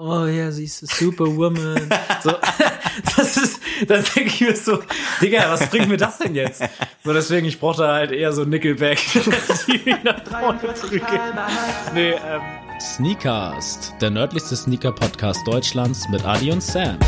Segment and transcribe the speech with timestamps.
[0.00, 1.88] oh ja, sie ist a Superwoman.
[2.22, 2.32] so,
[3.16, 4.80] das ist, das denke ich mir so,
[5.20, 6.62] Digga, was bringt mir das denn jetzt?
[7.04, 8.98] So, deswegen, ich brauchte halt eher so Nickelback.
[9.66, 11.20] die mich nach vorne drücke.
[11.94, 12.40] nee, ähm.
[12.80, 16.98] Sneakast, der nördlichste Sneaker-Podcast Deutschlands mit Adi und Sam.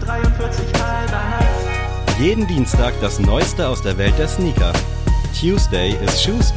[0.00, 2.18] 43 halber Herz.
[2.18, 4.72] Jeden Dienstag das Neueste aus der Welt der Sneaker.
[5.38, 6.52] Tuesday is Shoes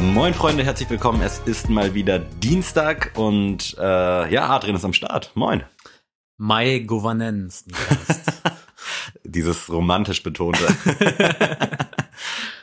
[0.00, 1.20] Moin Freunde, herzlich willkommen.
[1.22, 5.30] Es ist mal wieder Dienstag und äh, ja, Adrian ist am Start.
[5.34, 5.62] Moin.
[6.38, 7.64] My Governance.
[9.24, 10.66] Dieses romantisch betonte.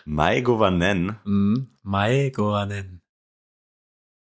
[0.06, 1.18] Mai Govanen.
[1.26, 3.02] mm, My Governance.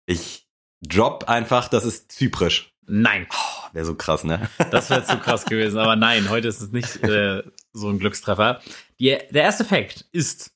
[0.05, 0.48] Ich
[0.81, 2.73] drop einfach, das ist zyprisch.
[2.87, 3.27] Nein,
[3.73, 4.49] Wäre so krass, ne?
[4.71, 5.77] das wäre zu krass gewesen.
[5.79, 8.59] Aber nein, heute ist es nicht äh, so ein Glückstreffer.
[8.99, 10.51] Die, der erste Fakt ist,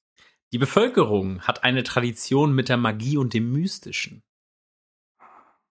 [0.54, 4.24] die Bevölkerung hat eine Tradition mit der Magie und dem Mystischen.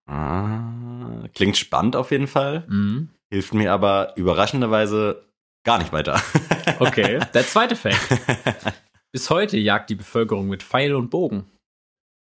[0.07, 2.65] Ah, klingt spannend auf jeden Fall.
[2.67, 3.09] Mhm.
[3.31, 5.25] Hilft mir aber überraschenderweise
[5.63, 6.21] gar nicht weiter.
[6.79, 7.95] Okay, der zweite Fakt.
[9.13, 11.49] Bis heute jagt die Bevölkerung mit Pfeil und Bogen.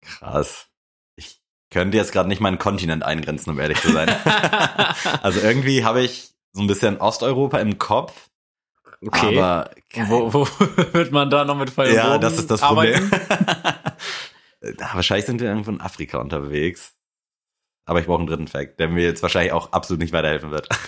[0.00, 0.68] Krass.
[1.16, 4.08] Ich könnte jetzt gerade nicht meinen Kontinent eingrenzen, um ehrlich zu sein.
[5.22, 8.30] also irgendwie habe ich so ein bisschen Osteuropa im Kopf.
[9.00, 9.38] Okay.
[9.38, 9.70] Aber
[10.08, 10.46] Wo, wo
[10.92, 13.08] wird man da noch mit Bogen ja, das ist das arbeiten?
[13.08, 13.74] Problem.
[14.80, 16.96] Ja, wahrscheinlich sind wir irgendwo in Afrika unterwegs.
[17.86, 20.68] Aber ich brauche einen dritten Fact, der mir jetzt wahrscheinlich auch absolut nicht weiterhelfen wird.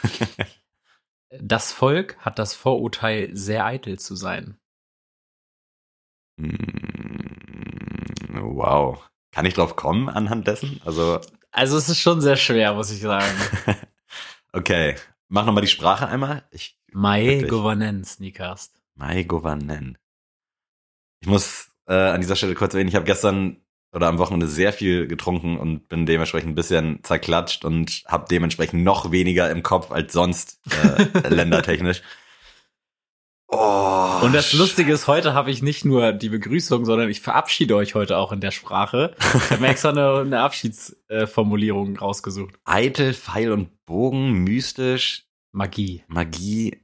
[1.39, 4.59] Das Volk hat das Vorurteil, sehr eitel zu sein.
[6.37, 6.57] Mm,
[8.41, 9.09] wow.
[9.31, 10.81] Kann ich drauf kommen anhand dessen?
[10.85, 11.21] Also,
[11.53, 13.33] Also es ist schon sehr schwer, muss ich sagen.
[14.53, 14.97] okay.
[15.31, 16.43] Mach nochmal die Sprache einmal.
[16.51, 17.51] Ich, My Wirklich?
[17.51, 18.83] Governance, Sneakast.
[18.97, 19.97] Mai Govanen.
[21.21, 23.59] Ich muss äh, an dieser Stelle kurz erwähnen, ich habe gestern
[23.93, 28.83] oder am Wochenende sehr viel getrunken und bin dementsprechend ein bisschen zerklatscht und habe dementsprechend
[28.83, 32.03] noch weniger im Kopf als sonst äh, ländertechnisch.
[33.53, 37.75] Oh, Und das Lustige ist, heute habe ich nicht nur die Begrüßung, sondern ich verabschiede
[37.75, 39.15] euch heute auch in der Sprache.
[39.19, 42.55] Ich habe mir extra eine, eine Abschiedsformulierung rausgesucht.
[42.65, 46.05] Eitel, Pfeil und Bogen, mystisch, Magie.
[46.07, 46.81] Magie.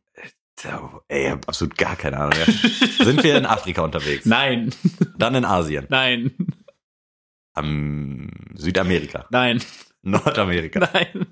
[1.08, 2.32] Ey, ich hab absolut gar keine Ahnung.
[2.36, 2.46] Mehr.
[3.06, 4.24] Sind wir in Afrika unterwegs?
[4.26, 4.74] Nein,
[5.18, 5.86] Dann in Asien.
[5.90, 6.32] nein,
[7.54, 9.26] Am Südamerika.
[9.30, 9.62] nein,
[10.02, 10.80] Nordamerika.
[10.92, 11.26] nein.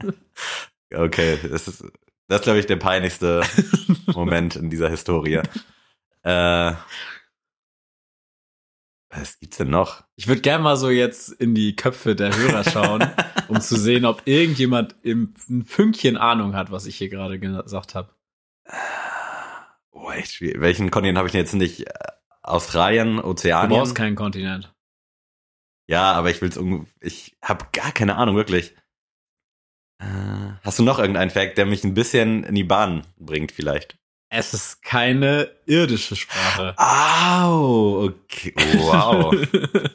[0.94, 1.84] Okay, das ist,
[2.28, 3.42] das ist glaube ich, der peinlichste
[4.06, 5.40] Moment in dieser Historie.
[6.22, 6.72] Äh,
[9.10, 10.02] was gibt's denn noch?
[10.16, 13.04] Ich würde gerne mal so jetzt in die Köpfe der Hörer schauen,
[13.48, 17.94] um zu sehen, ob irgendjemand im, ein Fünkchen Ahnung hat, was ich hier gerade gesagt
[17.94, 18.10] habe.
[19.92, 20.60] Oh, echt schwierig.
[20.60, 21.86] Welchen Kontinent habe ich denn jetzt nicht?
[21.86, 21.92] Äh,
[22.42, 23.78] Australien, Du Ozeanien?
[23.78, 24.74] brauchst keinen Kontinent.
[25.86, 28.74] ja, aber ich will's um, ich habe gar keine Ahnung, wirklich.
[29.98, 30.04] Äh,
[30.62, 33.98] hast du noch irgendeinen Fact, der mich ein bisschen in die Bahn bringt, vielleicht?
[34.28, 36.74] Es ist keine irdische Sprache.
[36.78, 39.34] Au, okay, wow.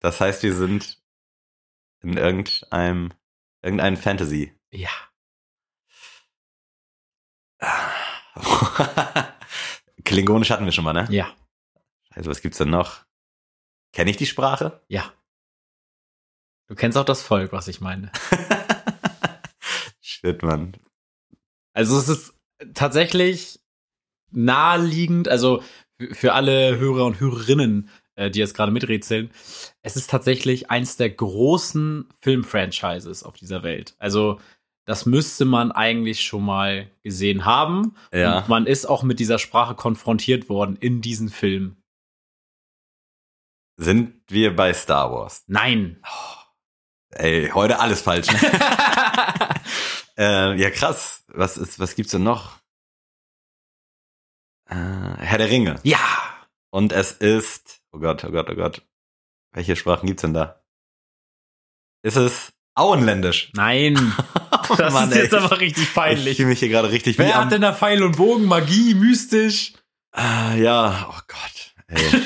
[0.00, 0.96] Das heißt, wir sind
[2.02, 3.12] in irgendeinem,
[3.62, 4.54] irgendeinem Fantasy.
[4.70, 4.90] ja.
[10.04, 11.06] Klingonisch hatten wir schon mal, ne?
[11.10, 11.34] Ja.
[12.10, 13.04] Also was gibt's denn noch?
[13.92, 14.80] Kenne ich die Sprache?
[14.88, 15.12] Ja.
[16.68, 18.12] Du kennst auch das Volk, was ich meine.
[20.20, 20.76] Shit, Mann.
[21.74, 22.34] Also es ist
[22.74, 23.60] tatsächlich
[24.30, 25.62] naheliegend, also
[26.12, 29.30] für- alle Hörer und Hörerinnen, äh, die jetzt gerade miträtseln,
[29.82, 33.94] es ist tatsächlich eins der großen Filmfranchises auf dieser Welt.
[33.98, 34.40] Also
[34.86, 37.94] das müsste man eigentlich schon mal gesehen haben.
[38.12, 38.38] Ja.
[38.38, 41.76] Und man ist auch mit dieser Sprache konfrontiert worden in diesen Film.
[43.76, 45.44] Sind wir bei Star Wars?
[45.46, 46.02] Nein.
[47.10, 48.26] Ey, heute alles falsch.
[50.18, 51.22] Äh, ja, krass.
[51.28, 52.58] Was ist, was gibt's denn noch?
[54.68, 55.80] Äh, Herr der Ringe.
[55.84, 55.98] ja.
[56.70, 58.82] Und es ist, oh Gott, oh Gott, oh Gott.
[59.52, 60.62] Welche Sprachen gibt's denn da?
[62.02, 63.50] Ist es Auenländisch?
[63.54, 64.14] Nein.
[64.76, 66.36] Das Mann, ist jetzt aber richtig Ich peinlich.
[66.36, 69.72] fühle mich hier gerade richtig Wer hat denn da Pfeil und Bogen, Magie, mystisch?
[70.12, 71.74] Ah, ja, oh Gott.
[71.86, 72.04] Ey.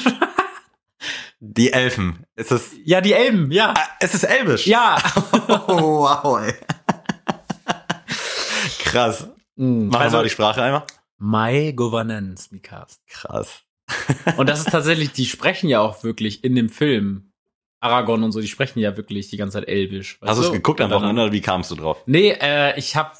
[1.39, 2.27] Die Elfen.
[2.35, 3.75] Ist es, Ja, die Elben, ja.
[3.77, 4.67] ah, es ist Elbisch.
[4.67, 5.01] Ja.
[5.69, 6.55] Oh, wow, ey.
[8.93, 9.29] Krass.
[9.57, 10.83] Machen also, wir mal die Sprache einmal.
[11.19, 13.01] My Governance, Nikast.
[13.09, 13.63] Krass.
[14.37, 17.33] Und das ist tatsächlich, die sprechen ja auch wirklich in dem Film.
[17.81, 20.21] Aragorn und so, die sprechen ja wirklich die ganze Zeit Elbisch.
[20.23, 22.01] Hast du es geguckt am Wochenende oder wie kamst du drauf?
[22.07, 23.11] Nee, äh, ich habe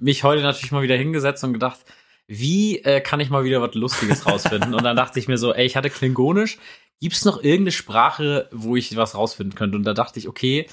[0.00, 1.80] mich heute natürlich mal wieder hingesetzt und gedacht,
[2.26, 4.72] wie äh, kann ich mal wieder was Lustiges rausfinden?
[4.72, 6.56] und dann dachte ich mir so, ey, ich hatte Klingonisch.
[6.98, 9.76] Gibt's noch irgendeine Sprache, wo ich was rausfinden könnte?
[9.76, 10.66] Und da dachte ich, okay,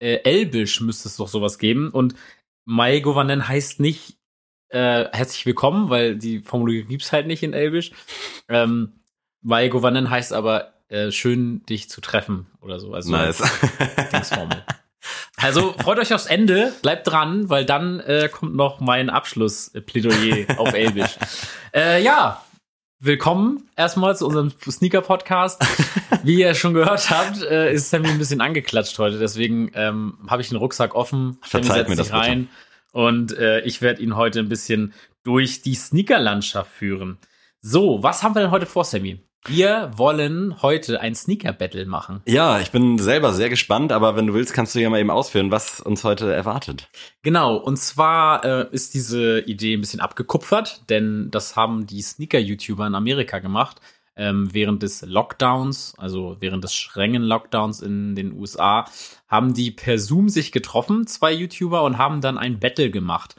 [0.00, 1.90] äh, Elbisch müsste es doch sowas geben.
[1.90, 2.16] Und
[2.70, 4.18] Mai Govanen heißt nicht
[4.68, 7.92] äh, herzlich willkommen, weil die Formulierung gibt's halt nicht in Elbisch.
[8.46, 9.00] Ähm,
[9.40, 12.92] Mai Govanen heißt aber äh, schön, dich zu treffen oder so.
[12.92, 13.42] Also Nice.
[14.12, 14.62] Dingsformel.
[15.38, 20.74] Also freut euch aufs Ende, bleibt dran, weil dann äh, kommt noch mein Abschlussplädoyer auf
[20.74, 21.16] Elbisch.
[21.74, 22.42] Äh, ja,
[23.00, 25.62] willkommen erstmal zu unserem Sneaker-Podcast.
[26.24, 30.42] Wie ihr schon gehört habt, äh, ist Sammy ein bisschen angeklatscht heute, deswegen ähm, habe
[30.42, 31.38] ich den Rucksack offen.
[31.42, 32.48] Verzeiht mir das rein
[32.92, 37.18] und äh, ich werde ihn heute ein bisschen durch die Sneaker-Landschaft führen.
[37.60, 39.20] So, was haben wir denn heute vor, Sammy?
[39.46, 42.22] Wir wollen heute ein Sneaker-Battle machen.
[42.26, 45.10] Ja, ich bin selber sehr gespannt, aber wenn du willst, kannst du ja mal eben
[45.10, 46.88] ausführen, was uns heute erwartet.
[47.22, 52.86] Genau, und zwar äh, ist diese Idee ein bisschen abgekupfert, denn das haben die Sneaker-YouTuber
[52.86, 53.80] in Amerika gemacht.
[54.16, 58.86] Ähm, während des Lockdowns, also während des strengen Lockdowns in den USA,
[59.28, 63.36] haben die per Zoom sich getroffen, zwei YouTuber, und haben dann ein Battle gemacht.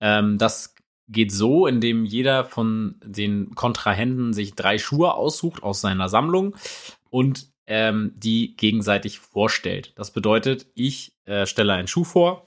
[0.00, 0.76] Ähm, das
[1.10, 6.54] geht so, indem jeder von den Kontrahenten sich drei Schuhe aussucht aus seiner Sammlung
[7.10, 9.92] und ähm, die gegenseitig vorstellt.
[9.96, 12.46] Das bedeutet, ich äh, stelle einen Schuh vor,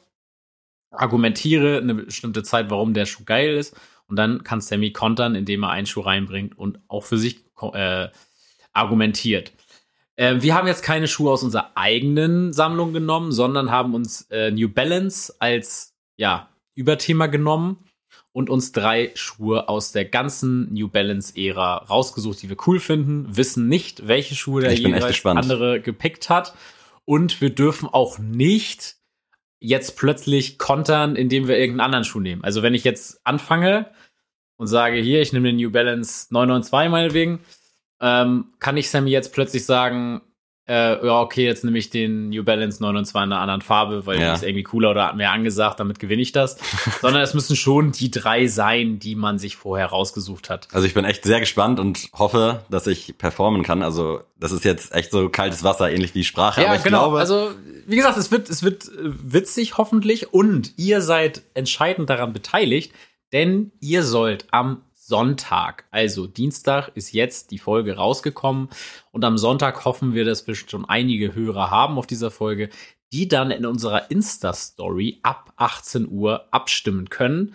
[0.92, 3.76] argumentiere eine bestimmte Zeit, warum der Schuh geil ist.
[4.08, 8.10] Und dann kann Sammy kontern, indem er einen Schuh reinbringt und auch für sich äh,
[8.74, 9.54] argumentiert.
[10.16, 14.52] Äh, wir haben jetzt keine Schuhe aus unserer eigenen Sammlung genommen, sondern haben uns äh,
[14.52, 17.86] New Balance als ja, Überthema genommen
[18.34, 23.70] und uns drei Schuhe aus der ganzen New Balance-Ära rausgesucht, die wir cool finden, wissen
[23.70, 26.54] nicht, welche Schuhe der jeweils andere gepickt hat.
[27.06, 28.96] Und wir dürfen auch nicht
[29.60, 32.44] jetzt plötzlich kontern, indem wir irgendeinen anderen Schuh nehmen.
[32.44, 33.92] Also wenn ich jetzt anfange
[34.58, 37.40] und sage, hier, ich nehme den New Balance 992 meinetwegen,
[38.02, 40.22] ähm, kann ich Sammy jetzt plötzlich sagen,
[40.68, 44.20] äh, ja, okay, jetzt nehme ich den New Balance 992 in einer anderen Farbe, weil
[44.20, 44.30] Ja.
[44.30, 46.58] die ist irgendwie cooler oder mehr angesagt, damit gewinne ich das.
[47.02, 50.68] Sondern es müssen schon die drei sein, die man sich vorher rausgesucht hat.
[50.72, 53.84] Also ich bin echt sehr gespannt und hoffe, dass ich performen kann.
[53.84, 56.66] Also das ist jetzt echt so kaltes Wasser, ähnlich wie Sprache.
[56.66, 57.52] aber ich glaube, Also,
[57.86, 62.94] wie gesagt, es wird, es wird äh, witzig hoffentlich und ihr seid entscheidend daran beteiligt,
[63.34, 68.70] denn ihr sollt am Sonntag, also Dienstag ist jetzt die Folge rausgekommen
[69.12, 72.70] und am Sonntag hoffen wir, dass wir schon einige Hörer haben auf dieser Folge,
[73.12, 77.54] die dann in unserer Insta-Story ab 18 Uhr abstimmen können,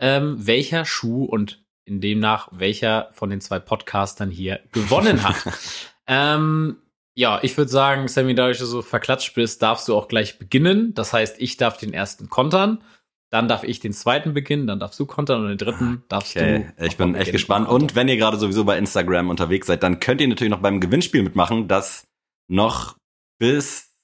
[0.00, 5.36] ähm, welcher Schuh und in demnach welcher von den zwei Podcastern hier gewonnen hat.
[6.06, 6.78] ähm,
[7.14, 10.94] ja, ich würde sagen, Sammy, dass du so verklatscht bist, darfst du auch gleich beginnen.
[10.94, 12.82] Das heißt, ich darf den ersten kontern,
[13.30, 16.72] dann darf ich den zweiten beginnen, dann darfst du kontern und den dritten darfst Okay,
[16.78, 16.84] du.
[16.84, 17.68] ich bin echt gespannt.
[17.68, 20.80] Und wenn ihr gerade sowieso bei Instagram unterwegs seid, dann könnt ihr natürlich noch beim
[20.80, 22.06] Gewinnspiel mitmachen, das
[22.48, 22.96] noch
[23.38, 23.94] bis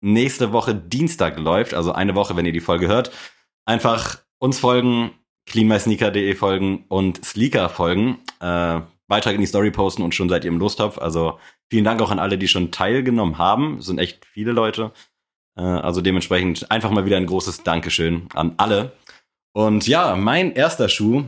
[0.00, 3.10] nächste Woche Dienstag läuft, also eine Woche, wenn ihr die Folge hört.
[3.64, 5.10] Einfach uns folgen,
[5.46, 8.18] cleanmysneaker.de folgen und Sleeker folgen.
[8.40, 10.98] Äh, Beitrag in die Story posten und schon seid ihr im Lostopf.
[10.98, 11.38] Also
[11.70, 13.78] vielen Dank auch an alle, die schon teilgenommen haben.
[13.78, 14.92] Es sind echt viele Leute.
[15.58, 18.92] Äh, also dementsprechend einfach mal wieder ein großes Dankeschön an alle.
[19.52, 21.24] Und ja, mein erster Schuh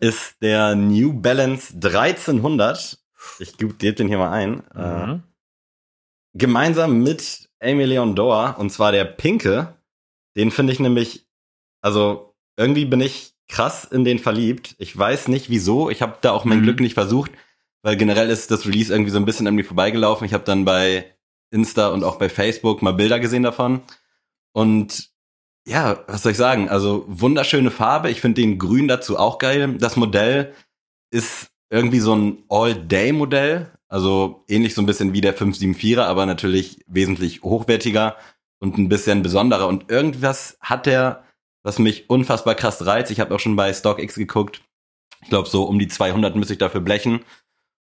[0.00, 2.98] ist der New Balance 1300.
[3.38, 4.62] Ich gebe den hier mal ein.
[4.74, 5.22] Äh, Mhm.
[6.34, 9.74] gemeinsam mit Amy Leon Dor, und zwar der pinke.
[10.36, 11.26] Den finde ich nämlich,
[11.82, 14.74] also irgendwie bin ich krass in den verliebt.
[14.78, 15.90] Ich weiß nicht wieso.
[15.90, 16.62] Ich habe da auch mein Mhm.
[16.62, 17.30] Glück nicht versucht,
[17.82, 20.26] weil generell ist das Release irgendwie so ein bisschen an mir vorbeigelaufen.
[20.26, 21.04] Ich habe dann bei
[21.52, 23.82] Insta und auch bei Facebook mal Bilder gesehen davon.
[24.52, 25.10] Und
[25.66, 26.68] ja, was soll ich sagen?
[26.68, 28.10] Also wunderschöne Farbe.
[28.10, 29.76] Ich finde den Grün dazu auch geil.
[29.78, 30.54] Das Modell
[31.10, 33.70] ist irgendwie so ein All-Day-Modell.
[33.88, 38.16] Also ähnlich so ein bisschen wie der 574er, aber natürlich wesentlich hochwertiger
[38.58, 39.68] und ein bisschen besonderer.
[39.68, 41.24] Und irgendwas hat der,
[41.62, 43.10] was mich unfassbar krass reizt.
[43.10, 44.62] Ich habe auch schon bei StockX geguckt.
[45.22, 47.20] Ich glaube, so um die 200 müsste ich dafür blechen.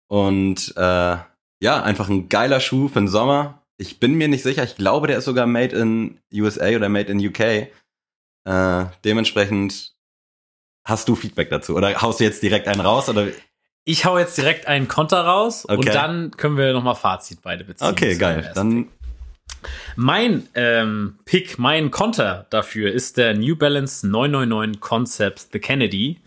[0.08, 1.16] Und äh,
[1.64, 3.62] ja, einfach ein geiler Schuh für den Sommer.
[3.78, 4.62] Ich bin mir nicht sicher.
[4.64, 7.70] Ich glaube, der ist sogar made in USA oder made in UK.
[8.44, 9.94] Äh, dementsprechend
[10.84, 11.74] hast du Feedback dazu?
[11.74, 13.08] Oder haust du jetzt direkt einen raus?
[13.08, 13.28] Oder
[13.84, 15.76] Ich hau jetzt direkt einen Konter raus Okay.
[15.78, 17.88] und dann können wir nochmal Fazit beide beziehen.
[17.88, 18.52] okay, geil.
[18.54, 18.88] Dann
[19.96, 26.20] Mein ähm, Pick, mein Konter dafür ist der New Balance 999 Concepts The Kennedy.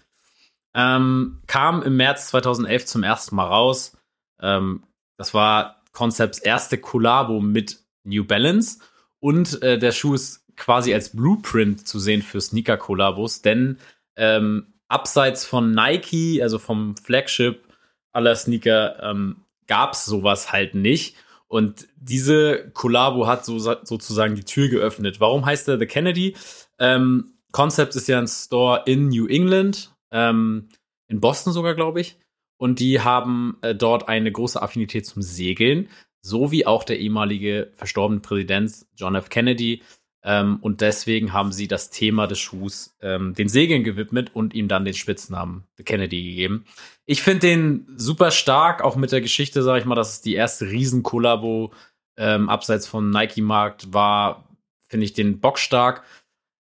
[0.73, 3.95] Ähm, kam im März 2011 zum ersten Mal raus.
[4.41, 4.83] Ähm,
[5.17, 8.79] das war Concepts erste Kollabo mit New Balance
[9.19, 13.77] und äh, der Schuh ist quasi als Blueprint zu sehen für Sneaker-Kollabos, denn
[14.15, 17.63] ähm, abseits von Nike, also vom Flagship
[18.11, 21.15] aller Sneaker, ähm, gab es sowas halt nicht.
[21.47, 25.19] Und diese Kollabo hat so, sozusagen die Tür geöffnet.
[25.19, 26.35] Warum heißt er The Kennedy?
[26.79, 30.69] Ähm, Concept ist ja ein Store in New England, ähm,
[31.07, 32.17] in Boston sogar, glaube ich.
[32.57, 35.89] Und die haben äh, dort eine große Affinität zum Segeln,
[36.21, 39.29] so wie auch der ehemalige verstorbene Präsident John F.
[39.29, 39.83] Kennedy.
[40.23, 44.67] Ähm, und deswegen haben sie das Thema des Schuhs ähm, den Segeln gewidmet und ihm
[44.67, 46.65] dann den Spitznamen Kennedy gegeben.
[47.05, 50.33] Ich finde den super stark, auch mit der Geschichte, sage ich mal, dass es die
[50.33, 51.71] erste Riesenkollabo
[52.17, 54.49] ähm, abseits vom Nike-Markt war,
[54.89, 56.03] finde ich den Bock stark.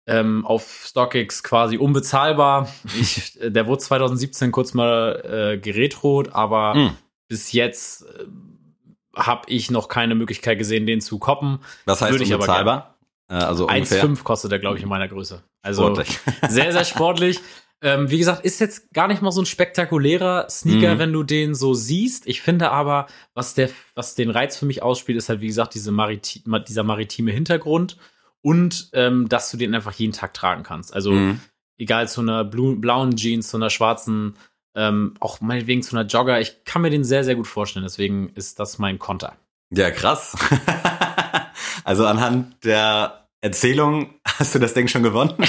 [0.07, 2.69] Ähm, auf StockX quasi unbezahlbar.
[2.99, 6.97] Ich, der wurde 2017 kurz mal äh, geretrot, aber Mm.
[7.27, 8.25] bis jetzt äh,
[9.15, 11.59] habe ich noch keine Möglichkeit gesehen, den zu koppen.
[11.85, 12.95] Was heißt Würde ich aber unbezahlbar?
[13.29, 14.03] Äh, also ungefähr.
[14.05, 15.41] 1,5 kostet er, glaube ich, in meiner Größe.
[15.63, 16.19] Also Sportlich.
[16.49, 17.39] sehr, sehr sportlich.
[17.81, 20.99] Ähm, wie gesagt, ist jetzt gar nicht mal so ein spektakulärer Sneaker, Mhm.
[20.99, 22.27] wenn du den so siehst.
[22.27, 25.73] Ich finde aber, was, der, was den Reiz für mich ausspielt, ist halt, wie gesagt,
[25.73, 27.97] diese Mariti ma- dieser maritime Hintergrund
[28.45, 30.93] und ähm, dass du den einfach jeden Tag tragen kannst.
[30.93, 31.39] Also Mhm.
[31.79, 34.35] egal zu einer blauen Jeans, zu einer schwarzen,
[34.75, 36.39] ähm, auch meinetwegen zu einer Jogger.
[36.39, 37.85] Ich kann mir den sehr, sehr gut vorstellen.
[37.85, 39.35] Deswegen ist das mein Konter.
[39.71, 40.37] Ja, krass.
[41.83, 45.33] also anhand der Erzählung hast du das Ding schon gewonnen.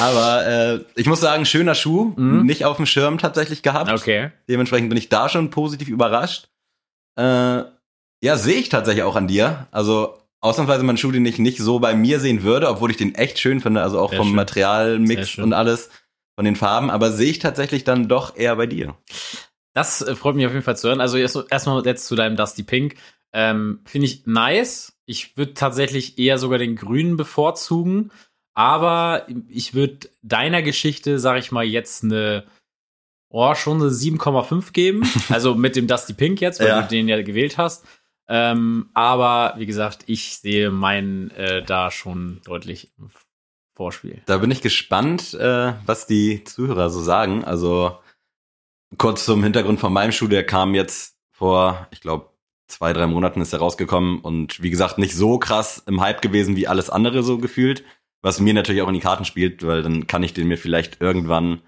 [0.00, 2.44] Aber äh, ich muss sagen, schöner Schuh, Mhm.
[2.44, 3.90] nicht auf dem Schirm tatsächlich gehabt.
[3.92, 4.32] Okay.
[4.48, 6.48] Dementsprechend bin ich da schon positiv überrascht.
[7.16, 7.62] Äh,
[8.22, 9.66] ja, sehe ich tatsächlich auch an dir.
[9.72, 12.96] Also ausnahmsweise mal einen Schuh, den ich nicht so bei mir sehen würde, obwohl ich
[12.96, 14.36] den echt schön finde, also auch Sehr vom schön.
[14.36, 15.90] Materialmix und alles,
[16.34, 18.96] von den Farben, aber sehe ich tatsächlich dann doch eher bei dir.
[19.74, 21.00] Das äh, freut mich auf jeden Fall zu hören.
[21.00, 22.94] Also erst- erstmal jetzt zu deinem Dusty Pink.
[23.34, 24.92] Ähm, Finde ich nice.
[25.06, 28.10] Ich würde tatsächlich eher sogar den grünen bevorzugen.
[28.54, 32.44] Aber ich würde deiner Geschichte, sag ich mal, jetzt eine,
[33.30, 35.02] oh, schon eine 7,5 geben.
[35.30, 36.82] Also mit dem Dusty Pink jetzt, weil Ja.
[36.82, 37.84] du den ja gewählt hast.
[38.34, 43.10] Ähm, aber wie gesagt, ich sehe meinen äh, da schon deutlich im
[43.76, 44.22] Vorspiel.
[44.24, 47.44] Da bin ich gespannt, äh, was die Zuhörer so sagen.
[47.44, 47.98] Also
[48.96, 52.30] kurz zum Hintergrund von meinem Schuh, der kam jetzt vor, ich glaube,
[52.68, 56.56] zwei, drei Monaten ist er rausgekommen und wie gesagt, nicht so krass im Hype gewesen
[56.56, 57.84] wie alles andere so gefühlt,
[58.22, 61.02] was mir natürlich auch in die Karten spielt, weil dann kann ich den mir vielleicht
[61.02, 61.60] irgendwann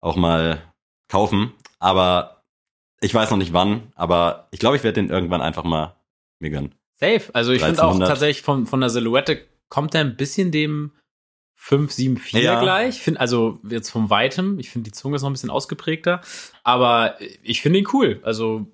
[0.00, 0.62] auch mal
[1.08, 1.52] kaufen.
[1.80, 2.44] Aber
[3.00, 5.96] ich weiß noch nicht wann, aber ich glaube, ich werde den irgendwann einfach mal
[6.44, 6.74] mir gönnen.
[6.94, 7.22] Safe.
[7.34, 8.08] Also ich finde auch 1300.
[8.08, 10.92] tatsächlich von, von der Silhouette kommt er ein bisschen dem
[11.56, 12.60] 574 Ja.
[12.60, 13.00] gleich.
[13.00, 14.58] Find, also jetzt vom Weitem.
[14.58, 16.20] Ich finde, die Zunge ist noch ein bisschen ausgeprägter.
[16.62, 18.20] Aber ich finde ihn cool.
[18.22, 18.70] Also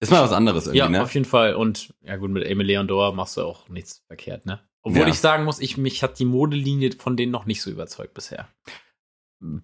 [0.00, 1.02] Ist mal was anderes irgendwie, ja, ne?
[1.02, 1.54] auf jeden Fall.
[1.54, 4.60] Und ja gut, mit Emil Leondor machst du auch nichts verkehrt, ne?
[4.82, 5.08] Obwohl Ja.
[5.08, 8.48] ich sagen muss, ich, mich hat die Modelinie von denen noch nicht so überzeugt bisher.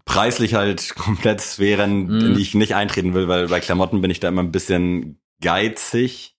[0.04, 2.20] preislich halt komplett Sphären, Mhm.
[2.26, 5.18] in die ich nicht eintreten will, weil bei Klamotten bin ich da immer ein bisschen
[5.40, 6.36] geizig.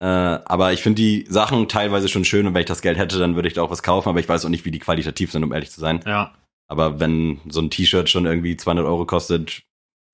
[0.00, 3.18] Äh, aber ich finde die Sachen teilweise schon schön und wenn ich das Geld hätte,
[3.18, 5.32] dann würde ich da auch was kaufen, aber ich weiß auch nicht, wie die qualitativ
[5.32, 6.00] sind, um ehrlich zu sein.
[6.06, 6.32] Ja.
[6.68, 9.62] Aber wenn so ein T-Shirt schon irgendwie 200 Euro kostet,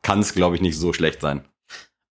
[0.02, 1.44] kann es, glaube ich, nicht so schlecht sein.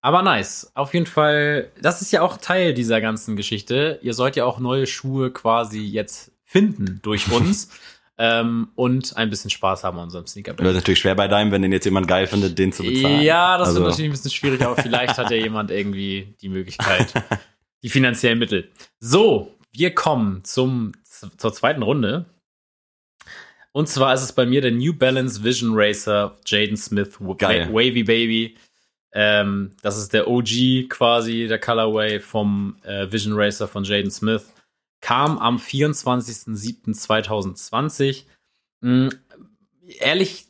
[0.01, 0.69] Aber nice.
[0.75, 3.99] Auf jeden Fall, das ist ja auch Teil dieser ganzen Geschichte.
[4.01, 7.69] Ihr sollt ja auch neue Schuhe quasi jetzt finden durch uns
[8.17, 11.61] ähm, und ein bisschen Spaß haben an unserem sneaker Wird natürlich schwer bei deinem, wenn
[11.61, 13.21] den jetzt jemand geil findet, den zu bezahlen.
[13.21, 16.49] Ja, das Also- wird natürlich ein bisschen schwierig, aber vielleicht hat ja jemand irgendwie die
[16.49, 17.13] Möglichkeit,
[17.83, 18.71] die finanziellen Mittel.
[18.99, 20.93] So, wir kommen zum,
[21.37, 22.25] zur zweiten Runde.
[23.71, 27.73] Und zwar ist es bei mir der New Balance Vision Racer Jaden Smith Geil.
[27.73, 28.55] Wavy Baby.
[29.11, 34.45] Ähm, das ist der OG quasi, der Colorway vom äh, Vision Racer von Jaden Smith.
[35.01, 38.23] Kam am 24.07.2020.
[38.81, 39.09] Mm,
[39.99, 40.45] ehrlich,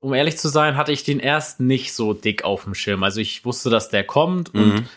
[0.00, 3.02] um ehrlich zu sein, hatte ich den erst nicht so dick auf dem Schirm.
[3.02, 4.88] Also ich wusste, dass der kommt und Mhm.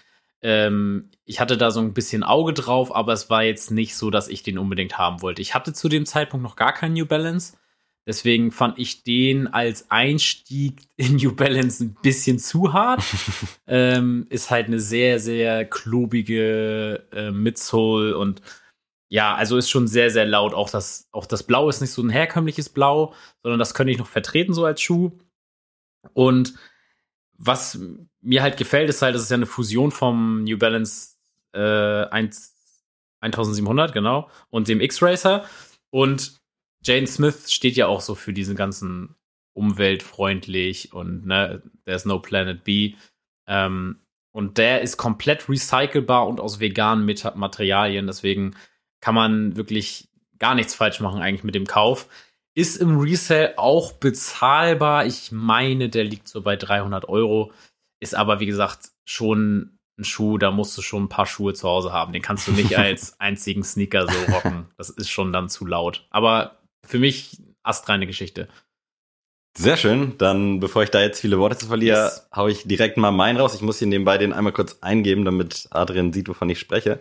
[0.42, 4.10] Ähm, ich hatte da so ein bisschen Auge drauf, aber es war jetzt nicht so,
[4.10, 5.42] dass ich den unbedingt haben wollte.
[5.42, 7.58] Ich hatte zu dem Zeitpunkt noch gar keinen New Balance.
[8.06, 13.04] Deswegen fand ich den als Einstieg in New Balance ein bisschen zu hart.
[13.68, 18.42] ähm, ist halt eine sehr, sehr klobige äh, Midsole und
[19.10, 20.54] ja, also ist schon sehr, sehr laut.
[20.54, 23.98] Auch das, auch das Blau ist nicht so ein herkömmliches Blau, sondern das könnte ich
[23.98, 25.12] noch vertreten so als Schuh.
[26.14, 26.54] Und
[27.38, 27.80] was
[28.28, 31.16] mir halt gefällt, ist halt, das ist ja eine Fusion vom New Balance
[31.54, 32.54] äh, 1,
[33.22, 35.46] 1700, genau, und dem X-Racer.
[35.90, 36.40] Und
[36.84, 39.16] Jane Smith steht ja auch so für diesen ganzen
[39.54, 42.96] umweltfreundlich und ne, there's no planet B.
[43.48, 47.06] Ähm, und der ist komplett recycelbar und aus veganen
[47.36, 48.06] Materialien.
[48.06, 48.56] Deswegen
[49.02, 52.08] kann man wirklich gar nichts falsch machen eigentlich mit dem Kauf.
[52.54, 55.06] Ist im Resale auch bezahlbar.
[55.06, 57.52] Ich meine, der liegt so bei 300 Euro.
[58.00, 61.68] Ist aber, wie gesagt, schon ein Schuh, da musst du schon ein paar Schuhe zu
[61.68, 62.14] Hause haben.
[62.14, 64.68] Den kannst du nicht als einzigen Sneaker so rocken.
[64.78, 66.06] Das ist schon dann zu laut.
[66.12, 68.48] Aber für mich astreine Geschichte.
[69.58, 70.16] Sehr schön.
[70.20, 72.28] Dann, bevor ich da jetzt viele Worte zu verliere, Yes.
[72.36, 73.56] hau ich direkt mal meinen raus.
[73.56, 77.00] Ich muss hier nebenbei den einmal kurz eingeben, damit Adrian sieht, wovon ich spreche.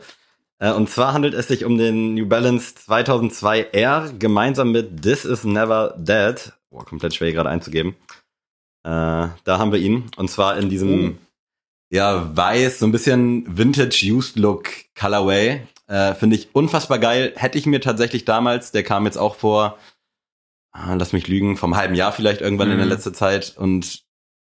[0.58, 5.26] Äh, Und zwar handelt es sich um den New Balance 2002 R gemeinsam mit This
[5.26, 6.50] Is Never Dead.
[6.70, 7.94] Boah, komplett schwer gerade einzugeben.
[8.86, 10.04] Äh, da haben wir ihn.
[10.16, 11.18] Und zwar in diesem,
[11.90, 15.66] ja, weiß, so ein bisschen Vintage Used Look Colorway.
[15.88, 17.32] Äh, Finde ich unfassbar geil.
[17.36, 19.78] Hätte ich mir tatsächlich damals, der kam jetzt auch vor,
[20.72, 22.92] ah, lass mich lügen, vom halben Jahr vielleicht irgendwann in der Mhm.
[22.92, 24.04] letzten Zeit und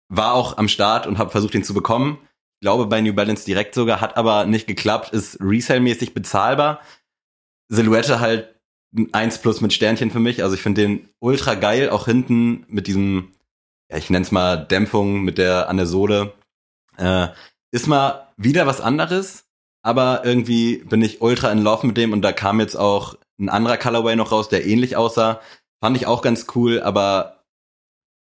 [0.09, 2.19] war auch am Start und habe versucht, ihn zu bekommen.
[2.59, 6.81] Ich glaube bei New Balance direkt sogar, hat aber nicht geklappt, ist Resale-mäßig bezahlbar.
[7.69, 8.55] Silhouette halt
[8.95, 10.43] ein 1 plus mit Sternchen für mich.
[10.43, 13.31] Also ich finde den ultra geil, auch hinten mit diesem,
[13.97, 16.33] ich nenn's mal Dämpfung mit der an der Sohle.
[16.97, 17.27] Äh,
[17.71, 19.45] ist mal wieder was anderes,
[19.83, 23.49] aber irgendwie bin ich ultra in Love mit dem und da kam jetzt auch ein
[23.49, 25.41] anderer Colorway noch raus, der ähnlich aussah.
[25.83, 27.43] Fand ich auch ganz cool, aber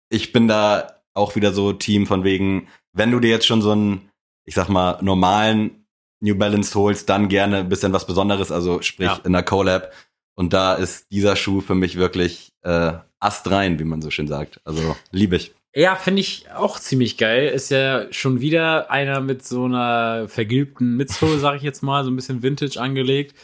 [0.08, 3.72] ich bin da auch wieder so Team von wegen, wenn du dir jetzt schon so
[3.72, 4.10] einen,
[4.46, 5.86] ich sag mal, normalen
[6.20, 9.20] New Balance holst, dann gerne ein bisschen was Besonderes, also sprich Ja.
[9.24, 9.92] in der Collab.
[10.36, 14.60] Und da ist dieser Schuh für mich wirklich äh, astrein, wie man so schön sagt.
[14.64, 15.54] Also liebe ich.
[15.74, 17.48] Ja, finde ich auch ziemlich geil.
[17.48, 22.10] Ist ja schon wieder einer mit so einer vergilbten Midsole, sag ich jetzt mal, so
[22.10, 23.34] ein bisschen Vintage angelegt.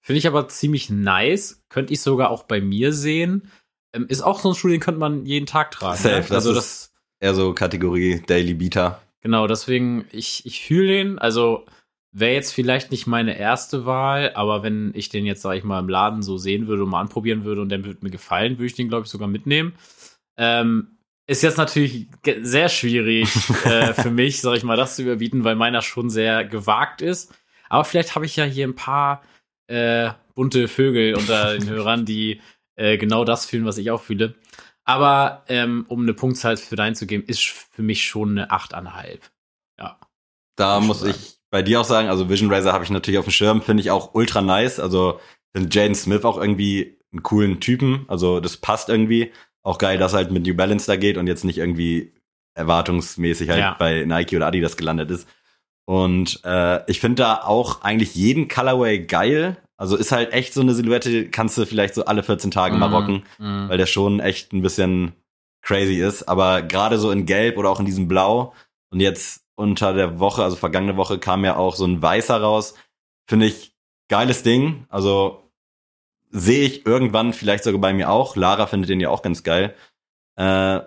[0.00, 1.62] Finde ich aber ziemlich nice.
[1.68, 3.50] Könnte ich sogar auch bei mir sehen.
[3.92, 5.96] Ähm, ist auch so ein Schuh, den könnte man jeden Tag tragen.
[5.98, 6.20] Safe, ne?
[6.22, 9.00] das also ist- das, Eher so Kategorie Daily Beater.
[9.22, 11.18] genau, deswegen, ich, ich fühle den.
[11.18, 11.64] Also
[12.12, 15.80] wäre jetzt vielleicht nicht meine erste Wahl, aber wenn ich den jetzt, sag ich mal,
[15.80, 18.66] im Laden so sehen würde und mal anprobieren würde und der würde mir gefallen, würde
[18.66, 19.72] ich den, glaube ich, sogar mitnehmen.
[20.36, 20.95] Ähm,
[21.26, 22.08] ist jetzt natürlich
[22.42, 23.28] sehr schwierig
[23.64, 27.34] äh, für mich, sag ich mal, das zu überbieten, weil meiner schon sehr gewagt ist.
[27.68, 29.22] Aber vielleicht habe ich ja hier ein paar
[29.66, 32.40] äh, bunte Vögel unter den Hörern, die
[32.76, 34.34] äh, genau das fühlen, was ich auch fühle.
[34.84, 39.18] Aber ähm, um eine Punktzahl für deinen zu geben, ist für mich schon eine 8,5.
[39.80, 39.98] Ja.
[40.54, 43.32] Da Muss ich bei dir auch sagen, also Vision Razer habe ich natürlich auf dem
[43.32, 44.78] Schirm, finde ich auch ultra nice.
[44.78, 45.20] Also
[45.52, 48.04] finde Jaden Smith auch irgendwie einen coolen Typen.
[48.08, 49.32] Also das passt irgendwie.
[49.66, 52.12] Auch geil, dass halt mit New Balance da geht und jetzt nicht irgendwie
[52.54, 53.76] erwartungsmäßig halt Ja.
[53.78, 55.28] bei Nike oder Adidas gelandet ist.
[55.86, 59.56] Und äh, ich finde da auch eigentlich jeden Colorway geil.
[59.76, 62.88] Also ist halt echt so eine Silhouette, kannst du vielleicht so alle 14 Tage mal
[62.88, 62.94] Mhm.
[62.94, 63.68] rocken Mhm.
[63.68, 65.12] weil der schon echt ein bisschen
[65.62, 66.24] crazy ist.
[66.28, 68.52] Aber gerade so in Gelb oder auch in diesem Blau
[68.90, 72.74] und jetzt unter der Woche, also vergangene Woche, kam ja auch so ein Weißer raus.
[73.28, 73.72] Finde ich
[74.08, 74.86] geiles Ding.
[74.88, 75.45] Also
[76.30, 78.36] sehe ich irgendwann vielleicht sogar bei mir auch.
[78.36, 79.74] Lara findet den ja auch ganz geil.
[80.36, 80.80] Äh,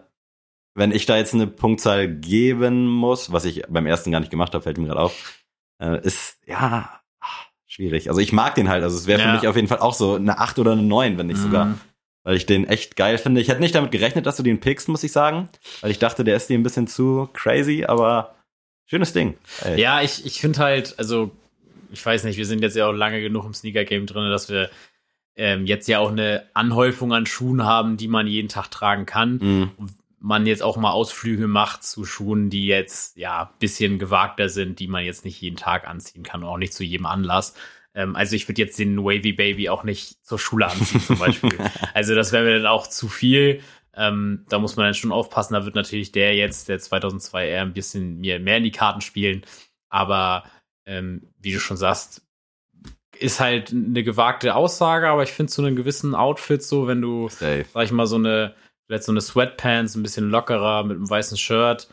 [0.75, 4.53] wenn ich da jetzt eine Punktzahl geben muss, was ich beim ersten gar nicht gemacht
[4.53, 5.39] habe, fällt mir gerade auf,
[5.81, 8.09] äh, ist ja ah, schwierig.
[8.09, 8.83] Also ich mag den halt.
[8.83, 9.33] Also es wäre für Ja.
[9.33, 11.79] mich auf jeden Fall auch so eine 8 oder eine 9, wenn nicht sogar Mhm.
[12.23, 13.41] weil ich den echt geil finde.
[13.41, 15.49] Ich hätte nicht damit gerechnet, dass du den pickst, muss ich sagen,
[15.81, 18.35] weil ich dachte, der ist dir ein bisschen zu crazy, aber
[18.85, 19.37] schönes Ding.
[19.63, 19.79] Ey.
[19.81, 21.31] Ja, ich, ich finde halt, also,
[21.91, 24.69] ich weiß nicht, wir sind jetzt ja auch lange genug im Sneaker-Game drin, dass wir
[25.39, 29.37] ähm, jetzt ja auch eine Anhäufung an Schuhen haben, die man jeden Tag tragen kann.
[29.37, 29.71] Mhm.
[30.19, 34.79] Man jetzt auch mal Ausflüge macht zu Schuhen, die jetzt ja ein bisschen gewagter sind,
[34.79, 37.53] die man jetzt nicht jeden Tag anziehen kann und auch nicht zu jedem Anlass.
[37.95, 41.57] Ähm, also ich würde jetzt den Wavy Baby auch nicht zur Schule anziehen zum Beispiel.
[41.93, 43.61] also das wäre mir dann auch zu viel.
[43.95, 45.53] Ähm, da muss man dann schon aufpassen.
[45.53, 48.99] Da wird natürlich der jetzt, der 2002 eher ein bisschen mehr, mehr in die Karten
[48.99, 49.45] spielen.
[49.87, 50.43] Aber
[50.85, 52.28] ähm, wie du schon sagst,
[53.19, 57.29] ist halt eine gewagte Aussage, aber ich finde zu einem gewissen Outfit so, wenn du
[57.29, 57.65] Safe.
[57.73, 58.55] sag ich mal, so eine,
[58.85, 61.89] vielleicht so eine Sweatpants, ein bisschen lockerer mit einem weißen Shirt,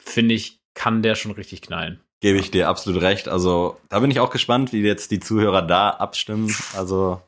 [0.00, 2.00] finde ich, kann der schon richtig knallen.
[2.20, 3.28] Gebe ich dir absolut recht.
[3.28, 6.54] Also da bin ich auch gespannt, wie jetzt die Zuhörer da abstimmen.
[6.76, 7.20] Also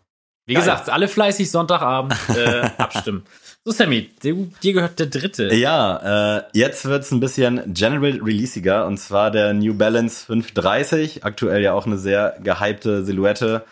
[0.50, 0.64] Wie Geil.
[0.64, 3.22] gesagt, alle fleißig Sonntagabend äh, abstimmen.
[3.64, 5.54] So, Sammy, dir, gehört der dritte.
[5.54, 11.62] ja, äh, jetzt wird's ein bisschen general releasiger und zwar der New Balance 530, aktuell
[11.62, 13.64] ja auch eine sehr gehypte Silhouette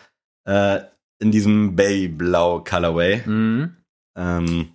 [0.45, 0.79] äh,
[1.19, 3.23] in diesem Babyblau Colorway.
[3.25, 3.75] Mhm.
[4.15, 4.69] Ähm,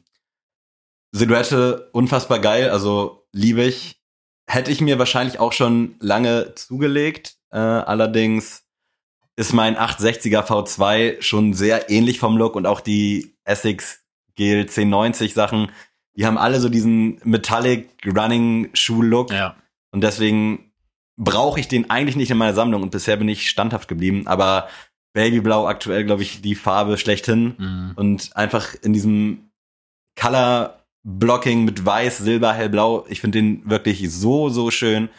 [1.13, 3.99] Silhouette unfassbar geil, also liebe ich.
[4.47, 7.37] Hätte ich mir wahrscheinlich auch schon lange zugelegt.
[7.51, 8.64] Äh, allerdings
[9.37, 14.05] ist mein 860er V2 schon sehr ähnlich vom Look und auch die Essex
[14.37, 15.71] Gel 1090 Sachen,
[16.17, 19.57] die haben alle so diesen Metallic Running Shoe Look Ja.
[19.93, 20.73] und deswegen
[21.17, 24.69] brauche ich den eigentlich nicht in meiner Sammlung und bisher bin ich standhaft geblieben, aber
[25.15, 27.93] Babyblau aktuell glaube ich die Farbe schlechthin Mhm.
[27.97, 29.51] und einfach in diesem
[30.21, 33.05] Color Blocking mit weiß, silber, hellblau.
[33.09, 35.11] Ich finde den wirklich so, so schön.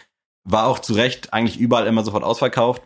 [0.44, 2.82] War auch zu Recht eigentlich überall immer sofort ausverkauft.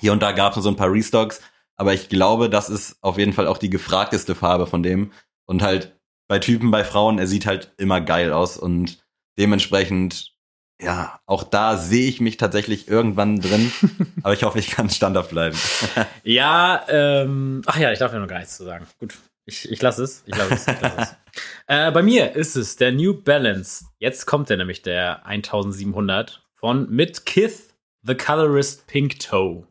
[0.00, 1.40] Hier und da gab es nur so ein paar Restocks.
[1.76, 5.12] Aber ich glaube, das ist auf jeden Fall auch die gefragteste Farbe von dem.
[5.46, 8.56] Und halt bei Typen, bei Frauen, er sieht halt immer geil aus.
[8.56, 9.04] Und
[9.38, 10.32] dementsprechend,
[10.80, 13.72] ja, auch da sehe ich mich tatsächlich irgendwann drin.
[14.22, 15.58] aber ich hoffe, ich kann standhaft bleiben.
[16.22, 18.86] Ja, ähm, ach ja, ich darf ja noch gar nichts zu sagen.
[18.98, 20.22] Gut, ich, ich lasse es.
[20.26, 20.66] Ich lasse es.
[20.66, 21.16] Ich lasse es.
[21.66, 23.84] äh, bei mir ist es der New Balance.
[23.98, 29.66] Jetzt kommt der nämlich, der 1700 von mit Kith The Colorist Pink Toe.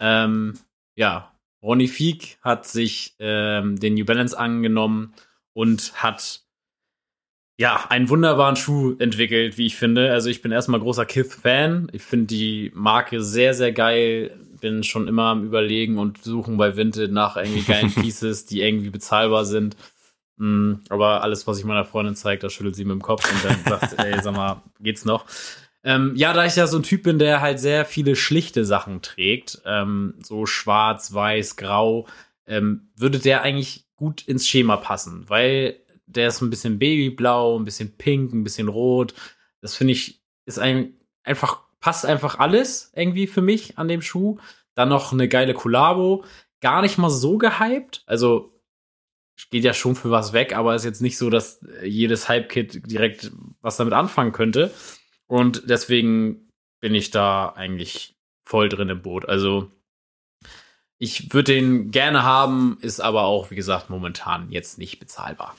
[0.00, 0.54] Ähm,
[0.96, 1.32] ja,
[1.62, 5.14] Ronny Fieg hat sich ähm, den New Balance angenommen
[5.52, 6.46] und hat
[7.58, 10.12] ja, einen wunderbaren Schuh entwickelt, wie ich finde.
[10.12, 11.88] Also ich bin erstmal großer Kith-Fan.
[11.92, 14.38] Ich finde die Marke sehr, sehr geil.
[14.60, 18.90] Bin schon immer am Überlegen und suchen bei Vinted nach irgendwie geilen Pieces, die irgendwie
[18.90, 19.76] bezahlbar sind.
[20.36, 23.42] Mm, aber alles, was ich meiner Freundin zeige, da schüttelt sie mit dem Kopf und
[23.42, 25.24] dann sagt, ey, sag mal, geht's noch?
[25.86, 29.02] Ähm, ja, da ich ja so ein Typ bin, der halt sehr viele schlichte Sachen
[29.02, 32.08] trägt, ähm, so schwarz, weiß, grau,
[32.48, 37.64] ähm, würde der eigentlich gut ins Schema passen, weil der ist ein bisschen babyblau, ein
[37.64, 39.14] bisschen pink, ein bisschen rot.
[39.60, 44.38] Das finde ich, ist ein, einfach, passt einfach alles irgendwie für mich an dem Schuh.
[44.74, 46.24] Dann noch eine geile Kollabo.
[46.60, 48.02] Gar nicht mal so gehypt.
[48.06, 48.52] Also,
[49.50, 53.30] geht ja schon für was weg, aber ist jetzt nicht so, dass jedes Hype-Kit direkt
[53.60, 54.72] was damit anfangen könnte.
[55.28, 56.48] Und deswegen
[56.80, 58.14] bin ich da eigentlich
[58.48, 59.28] voll drin im Boot.
[59.28, 59.70] Also,
[60.98, 65.56] ich würde den gerne haben, ist aber auch, wie gesagt, momentan jetzt nicht bezahlbar.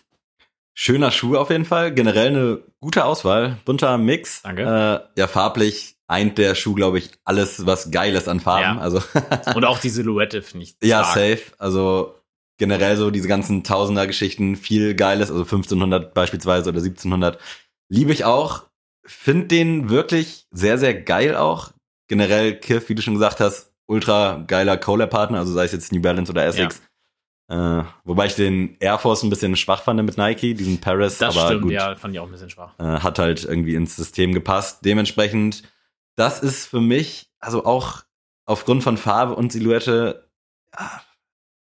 [0.79, 1.93] Schöner Schuh auf jeden Fall.
[1.93, 3.57] Generell eine gute Auswahl.
[3.65, 4.43] Bunter Mix.
[4.43, 5.09] Danke.
[5.15, 8.77] Äh, ja, farblich eint der Schuh, glaube ich, alles, was geil ist an Farben.
[8.77, 8.81] Ja.
[8.81, 9.01] Also
[9.55, 10.75] Und auch die Silhouette finde ich.
[10.83, 11.41] ja, safe.
[11.57, 12.15] Also
[12.59, 15.31] generell so diese ganzen Tausender-Geschichten, viel Geiles.
[15.31, 17.39] Also 1500 beispielsweise oder 1700
[17.89, 18.66] liebe ich auch.
[19.07, 21.71] Find den wirklich sehr, sehr geil auch.
[22.07, 25.39] Generell Kiff, wie du schon gesagt hast, ultra geiler Collab-Partner.
[25.39, 26.81] Also sei es jetzt New Balance oder Essex.
[27.49, 31.17] Äh, wobei ich den Air Force ein bisschen schwach fand mit Nike, diesen Paris.
[31.17, 31.71] Das aber stimmt, gut.
[31.71, 32.77] ja, fand ich auch ein bisschen schwach.
[32.77, 34.83] äh, hat halt irgendwie ins System gepasst.
[34.83, 35.63] Dementsprechend,
[36.17, 38.03] das ist für mich, also auch
[38.45, 40.29] aufgrund von Farbe und Silhouette,
[40.77, 41.01] ja,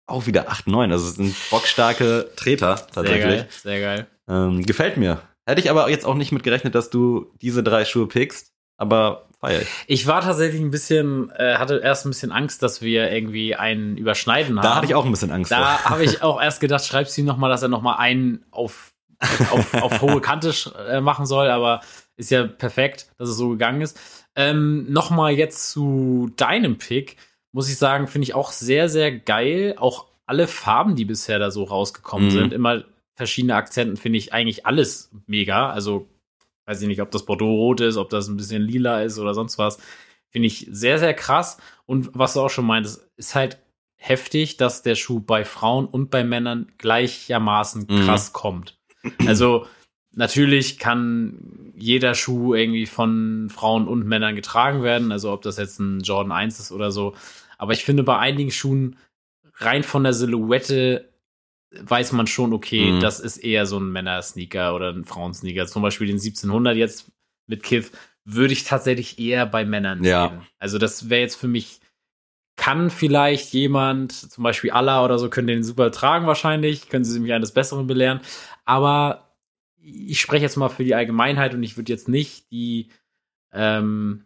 [0.07, 0.91] auch wieder 8, 9.
[0.91, 3.23] Also es sind bockstarke Treter Sehr tatsächlich.
[3.23, 4.07] geil, sehr geil.
[4.27, 5.21] Ähm, gefällt mir.
[5.45, 9.27] Hätte ich aber jetzt auch nicht mit gerechnet, dass du diese drei Schuhe pickst, aber
[9.39, 9.67] feier ich.
[9.87, 13.97] Ich war tatsächlich ein bisschen, äh, hatte erst ein bisschen Angst, dass wir irgendwie einen
[13.97, 14.63] überschneiden haben.
[14.63, 17.21] Da hatte ich auch ein bisschen Angst Da habe ich auch erst gedacht, schreibst du
[17.21, 18.93] ihm noch mal, dass er noch mal einen auf,
[19.51, 20.53] auf, auf hohe Kante
[20.89, 21.81] äh, machen soll, aber
[22.17, 23.99] ist ja perfekt, dass es so gegangen ist.
[24.35, 27.17] Ähm, noch mal jetzt zu deinem Pick,
[27.51, 29.75] muss ich sagen, finde ich auch sehr, sehr geil.
[29.77, 32.31] Auch alle Farben, die bisher da so rausgekommen Mhm.
[32.31, 32.83] sind, immer
[33.15, 35.69] verschiedene Akzenten, finde ich eigentlich alles mega.
[35.69, 36.07] Also,
[36.65, 39.57] weiß ich nicht, ob das Bordeaux-Rot ist, ob das ein bisschen lila ist oder sonst
[39.57, 39.77] was.
[40.29, 41.57] Finde ich sehr, sehr krass.
[41.85, 43.57] Und was du auch schon meintest, ist halt
[43.95, 48.05] heftig, dass der Schuh bei Frauen und bei Männern gleichermaßen Mhm.
[48.05, 48.77] krass kommt.
[49.25, 49.65] Also
[50.13, 55.79] natürlich kann jeder Schuh irgendwie von Frauen und Männern getragen werden, also ob das jetzt
[55.79, 57.15] ein Jordan 1 ist oder so.
[57.57, 58.97] Aber ich finde bei einigen Schuhen
[59.57, 61.09] rein von der Silhouette
[61.81, 62.99] weiß man schon, okay, Mhm.
[62.99, 65.65] das ist eher so ein Männer-Sneaker oder ein Frauensneaker.
[65.67, 67.11] Zum Beispiel den 1700 jetzt
[67.47, 67.91] mit Kith
[68.23, 70.29] würde ich tatsächlich eher bei Männern Ja.
[70.29, 70.41] sehen.
[70.59, 71.79] Also das wäre jetzt für mich,
[72.57, 77.19] kann vielleicht jemand, zum Beispiel Allah oder so, können den super tragen wahrscheinlich, können sie
[77.19, 78.21] mich eines Besseren belehren.
[78.63, 79.35] Aber
[79.77, 82.89] ich spreche jetzt mal für die Allgemeinheit und ich würde jetzt nicht die
[83.51, 84.25] ähm,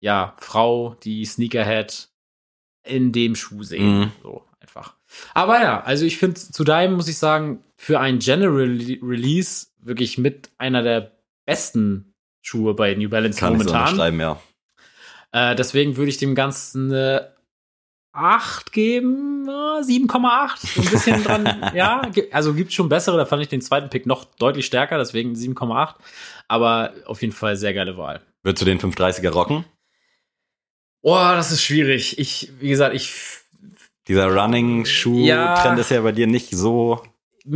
[0.00, 2.10] ja, Frau, die Sneakerhead
[2.84, 4.00] in dem Schuh sehen.
[4.00, 4.12] Mhm.
[4.22, 4.96] So einfach.
[5.34, 9.66] Aber ja, also ich finde zu deinem muss ich sagen, für ein General Re- Release
[9.78, 11.12] wirklich mit einer der
[11.46, 13.88] besten Schuhe bei New Balance Kann ich so momentan.
[13.92, 14.40] unterschreiben, ja.
[15.32, 17.32] Äh, deswegen würde ich dem Ganzen eine
[18.12, 20.66] 8 geben, äh, 7,8.
[20.74, 22.02] So ein bisschen dran, ja.
[22.30, 25.94] Also gibt schon bessere, da fand ich den zweiten Pick noch deutlich stärker, deswegen 7,8.
[26.48, 28.20] Aber auf jeden Fall sehr geile Wahl.
[28.42, 29.64] Würdest du den 530er rocken?
[31.02, 32.18] Boah, das ist schwierig.
[32.18, 33.12] Ich, wie gesagt, ich,
[34.08, 35.74] Dieser Running-Schuh-Trend Ja.
[35.74, 37.02] ist ja bei dir nicht so.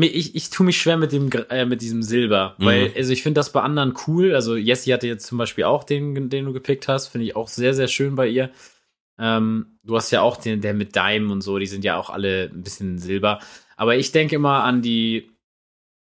[0.00, 2.64] ich, ich tue mich schwer mit dem, äh, mit diesem Silber, Mhm.
[2.64, 4.34] weil, also ich finde das bei anderen cool.
[4.34, 7.48] Also Jessie hatte jetzt zum Beispiel auch den, den du gepickt hast, finde ich auch
[7.48, 8.50] sehr, sehr schön bei ihr.
[9.18, 12.10] Ähm, du hast ja auch den, der mit Dime und so, die sind ja auch
[12.10, 13.38] alle ein bisschen silber.
[13.76, 15.30] Aber ich denke immer an die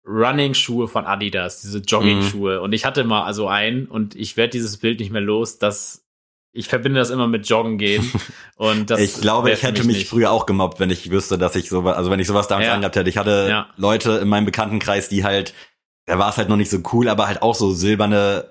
[0.07, 2.61] Running-Schuhe von Adidas, diese Jogging-Schuhe.
[2.61, 6.07] Und ich hatte mal also einen und ich werde dieses Bild nicht mehr los, dass
[6.58, 8.10] ich verbinde das immer mit Joggen gehen.
[8.56, 10.08] Und das ich glaube, ich hätte mich nicht.
[10.08, 12.74] früher auch gemobbt, wenn ich wüsste, dass ich sowas, also wenn ich sowas damals Ja.
[12.74, 13.08] angehabt hätte.
[13.08, 13.68] Ich hatte Ja.
[13.76, 15.54] Leute in meinem Bekanntenkreis, die halt,
[16.06, 18.44] da war es halt noch nicht so cool, aber halt auch so silberne,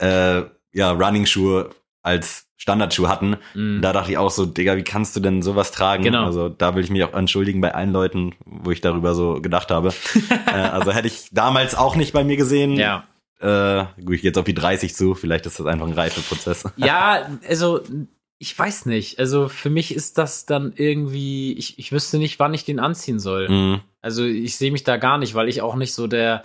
[0.00, 1.70] äh, ja, Running-Schuhe
[2.02, 3.36] als Standardschuh hatten.
[3.54, 3.80] Mhm.
[3.82, 6.02] Da dachte ich auch so, Digga, wie kannst du denn sowas tragen?
[6.02, 6.24] Genau.
[6.24, 9.70] Also da will ich mich auch entschuldigen bei allen Leuten, wo ich darüber so gedacht
[9.70, 9.92] habe.
[10.46, 12.72] äh, also hätte ich damals auch nicht bei mir gesehen.
[12.76, 13.04] Ja.
[13.40, 16.64] Äh, gut, ich gehe jetzt auf die 30 zu, vielleicht ist das einfach ein Reifeprozess.
[16.76, 17.80] Ja, also
[18.38, 19.18] ich weiß nicht.
[19.18, 23.18] Also für mich ist das dann irgendwie, ich, ich wüsste nicht, wann ich den anziehen
[23.18, 23.48] soll.
[23.48, 23.80] Mhm.
[24.00, 26.44] Also ich sehe mich da gar nicht, weil ich auch nicht so der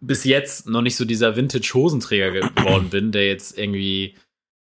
[0.00, 4.14] bis jetzt noch nicht so dieser Vintage-Hosenträger geworden bin, der jetzt irgendwie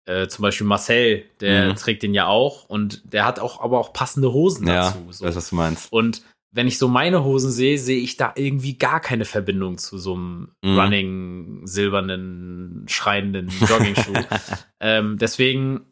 [0.07, 1.77] äh, zum Beispiel Marcel, der Mhm.
[1.77, 4.99] trägt den ja auch und der hat auch aber auch passende Hosen Ja, dazu.
[5.13, 5.25] So.
[5.25, 5.93] weißt du, was du meinst.
[5.93, 9.99] Und wenn ich so meine Hosen sehe, sehe ich da irgendwie gar keine Verbindung zu
[9.99, 10.79] so einem Mhm.
[10.79, 14.15] running, silbernen, schreienden Jogging-Schuh.
[14.81, 15.87] ähm, deswegen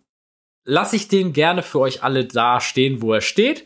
[0.64, 3.64] lasse ich den gerne für euch alle da stehen, wo er steht.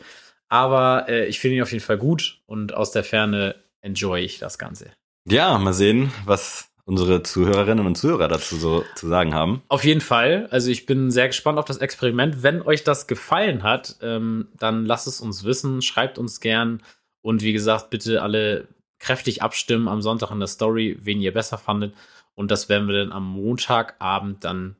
[0.49, 4.37] Aber äh, ich finde ihn auf jeden Fall gut und aus der Ferne enjoy ich
[4.39, 4.91] das Ganze.
[5.27, 9.61] Ja, mal sehen, was unsere Zuhörerinnen und Zuhörer dazu so zu sagen haben.
[9.69, 10.47] Auf jeden Fall.
[10.51, 12.43] Also ich bin sehr gespannt auf das Experiment.
[12.43, 16.81] Wenn euch das gefallen hat, ähm, dann lasst es uns wissen, schreibt uns gern
[17.21, 18.67] und wie gesagt, bitte alle
[18.99, 21.93] kräftig abstimmen am Sonntag in der Story, wen ihr besser fandet.
[22.35, 24.75] Und das werden wir dann am Montagabend dann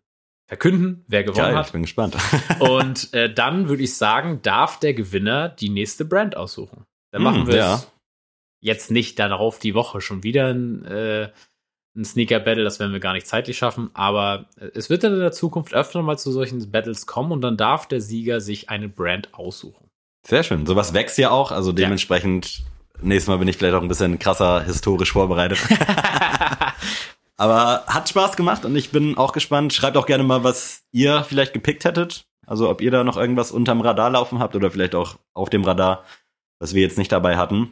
[0.48, 1.72] verkünden, wer gewonnen Geil, ich hat.
[1.72, 2.18] bin gespannt.
[2.60, 6.86] Und äh, dann würde ich sagen, darf der Gewinner die nächste Brand aussuchen.
[7.12, 7.76] Dann Hm, machen wir ja.
[7.76, 7.92] es
[8.62, 11.30] jetzt nicht darauf die Woche schon wieder ein, äh,
[11.96, 15.20] ein Sneaker-Battle, das werden wir gar nicht zeitlich schaffen, aber äh, es wird dann in
[15.20, 18.90] der Zukunft öfter mal zu solchen Battles kommen und dann darf der Sieger sich eine
[18.90, 19.90] Brand aussuchen.
[20.26, 20.66] Sehr schön.
[20.66, 22.64] Sowas wächst ja auch, also dementsprechend
[23.02, 25.60] nächstes Mal bin ich vielleicht auch ein bisschen krasser historisch vorbereitet.
[27.38, 29.74] Aber hat Spaß gemacht und ich bin auch gespannt.
[29.74, 32.26] Schreibt auch gerne mal, was ihr vielleicht gepickt hättet.
[32.46, 35.64] Also ob ihr da noch irgendwas unterm Radar laufen habt oder vielleicht auch auf dem
[35.64, 36.04] Radar,
[36.60, 37.72] was wir jetzt nicht dabei hatten.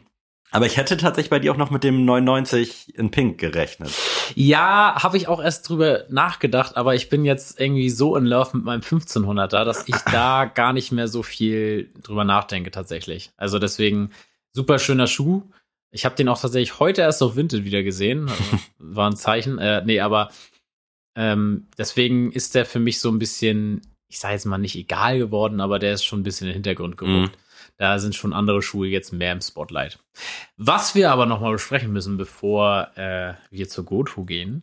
[0.52, 3.90] Aber ich hätte tatsächlich bei dir auch noch mit dem 99 in Pink gerechnet.
[4.34, 8.58] Ja, habe ich auch erst drüber nachgedacht, aber ich bin jetzt irgendwie so in Love
[8.58, 13.30] mit meinem 1500er, dass ich da gar nicht mehr so viel drüber nachdenke tatsächlich.
[13.38, 14.10] Also deswegen
[14.52, 15.42] super schöner Schuh.
[15.90, 18.28] Ich habe den auch tatsächlich heute erst auf Vinted wieder gesehen.
[18.28, 19.58] Also, war ein Zeichen.
[19.58, 20.30] Äh, nee, aber
[21.16, 25.18] ähm, deswegen ist der für mich so ein bisschen, ich sage jetzt mal nicht egal
[25.18, 27.38] geworden, aber der ist schon ein bisschen in den Hintergrund gerückt.
[27.78, 29.98] Da sind schon andere Schuhe jetzt mehr im Spotlight.
[30.56, 34.62] Was wir aber noch mal besprechen müssen, bevor äh, wir zur GoTo gehen,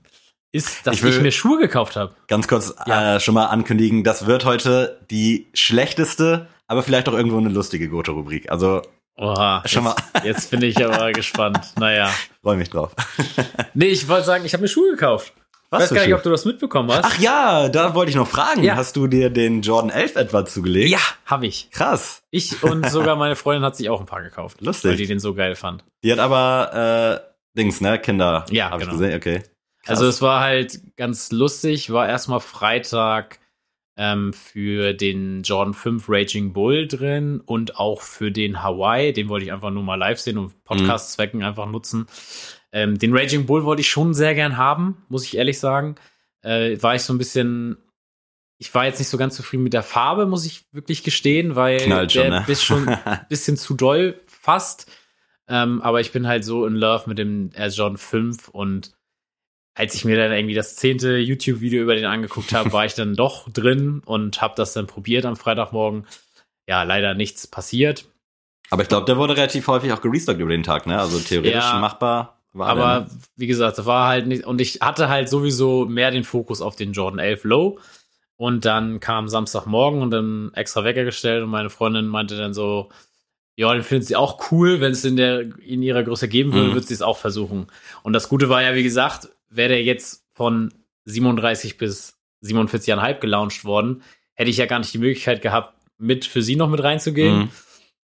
[0.52, 2.16] ist, dass Ich ich, mir Schuhe gekauft habe.
[2.28, 3.16] Ganz kurz Ja.
[3.16, 7.90] äh, schon mal ankündigen, das wird heute die schlechteste, aber vielleicht auch irgendwo eine lustige
[7.90, 8.52] Goto-Rubrik.
[8.52, 8.82] Also
[9.18, 11.74] Oha, Schon jetzt, jetzt bin ich aber gespannt.
[11.78, 12.10] Naja.
[12.42, 12.96] freue mich drauf.
[13.74, 15.34] Nee, ich wollte sagen, ich habe mir Schuhe gekauft.
[15.72, 17.06] Was weiß gar nicht, ob du das mitbekommen hast.
[17.06, 18.64] Ach ja, da wollte ich noch fragen.
[18.64, 18.76] Ja.
[18.76, 20.90] Hast du dir den Jordan 11 etwa zugelegt?
[20.90, 21.70] ja, habe ich.
[21.72, 22.24] Krass.
[22.32, 24.62] Ich und sogar meine Freundin hat sich auch ein paar gekauft.
[24.62, 24.92] Lustig.
[24.92, 25.84] Weil die den so geil fand.
[26.04, 28.00] Die hat aber äh, Dings, ne?
[28.00, 28.46] Kinder.
[28.50, 28.94] Ja, Hab genau.
[28.94, 29.44] ich gesehen, okay.
[29.84, 29.90] Krass.
[29.90, 33.40] Also es war halt ganz lustig, war erstmal Freitag
[33.96, 39.14] ähm, für den Jordan 5 Raging Bull drin und auch für den Hawaii.
[39.14, 42.08] Den wollte ich einfach nur mal live sehen und Podcast-Zwecken einfach nutzen.
[42.72, 45.96] Ähm, den Raging Bull wollte ich schon sehr gern haben, muss ich ehrlich sagen.
[46.42, 47.78] Äh, war ich so ein bisschen,
[48.60, 51.78] ich war jetzt nicht so ganz zufrieden mit der Farbe, muss ich wirklich gestehen, weil
[51.80, 52.46] Knallt schon, der ne?
[52.48, 54.92] ist schon ein bisschen zu doll fast.
[55.48, 58.92] Ähm, aber ich bin halt so in Love mit dem Air Jordan 5 und
[59.76, 63.16] als ich mir dann irgendwie das zehnte YouTube-Video über den angeguckt habe, war ich dann
[63.16, 66.06] doch drin und habe das dann probiert am Freitagmorgen.
[66.68, 68.06] Ja, leider nichts passiert.
[68.70, 71.00] aber ich glaube, der wurde relativ häufig auch gerestockt über den Tag, ne?
[71.00, 71.80] Also theoretisch Ja.
[71.80, 73.08] machbar war Aber ne?
[73.36, 74.46] wie gesagt, das war halt nicht.
[74.46, 77.80] Und ich hatte halt sowieso mehr den Fokus auf den Jordan 11 Low.
[78.38, 82.90] Und dann kam Samstagmorgen und dann extra Wecker gestellt und meine Freundin meinte dann so,
[83.58, 86.70] ja, den findet sie auch cool, wenn es in der in ihrer Größe geben würde,
[86.70, 86.76] Mhm.
[86.76, 87.68] wird sie es auch versuchen.
[88.04, 93.66] Und das Gute war ja, wie gesagt, wäre der jetzt von 37 bis 47,5 gelauncht
[93.66, 97.38] worden, hätte ich ja gar nicht die Möglichkeit gehabt, mit für sie noch mit reinzugehen.
[97.40, 97.50] Mhm.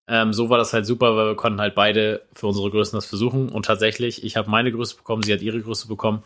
[0.08, 3.06] Ähm, so war das halt super, weil wir konnten halt beide für unsere Größen das
[3.06, 3.50] versuchen.
[3.50, 6.24] Und tatsächlich, ich habe meine Größe bekommen, sie hat ihre Größe bekommen.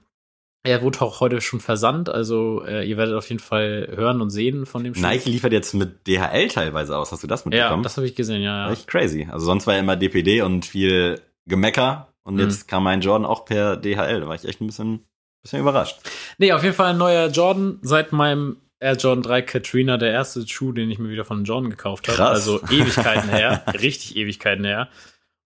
[0.64, 4.30] Er wurde auch heute schon versandt, also äh, ihr werdet auf jeden Fall hören und
[4.30, 5.00] sehen von dem Schuh.
[5.02, 7.12] Nike liefert jetzt mit DHL teilweise aus.
[7.12, 7.82] Hast du das Ja, mitbekommen?
[7.84, 8.66] das habe ich gesehen, ja.
[8.66, 8.72] ja.
[8.72, 9.28] Echt crazy.
[9.30, 12.08] Also sonst war ja immer DPD und viel Gemecker.
[12.24, 12.40] Und Mhm.
[12.40, 14.20] jetzt kam mein Jordan auch per DHL.
[14.20, 15.04] Da war ich echt ein bisschen,
[15.48, 15.98] bisschen überrascht.
[16.38, 20.46] Nee, auf jeden Fall ein neuer Jordan seit meinem Air Jordan 3 Katrina, der erste
[20.46, 22.16] Schuh, den ich mir wieder von Jordan gekauft habe.
[22.16, 22.30] Krass.
[22.30, 24.88] Also Ewigkeiten her, richtig Ewigkeiten her.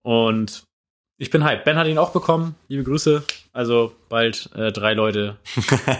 [0.02, 0.64] Und
[1.18, 1.64] ich bin hyped.
[1.64, 2.56] Ben hat ihn auch bekommen.
[2.68, 3.22] Liebe Grüße.
[3.52, 5.36] Also bald äh, drei Leute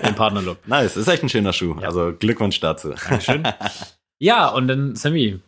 [0.03, 0.59] im Partnerlook.
[0.67, 1.77] Nice, ist echt ein schöner Schuh.
[1.81, 1.87] Ja.
[1.87, 2.91] Also Glückwunsch dazu.
[2.91, 3.45] Dankeschön.
[4.19, 5.41] ja, und dann, Sammy,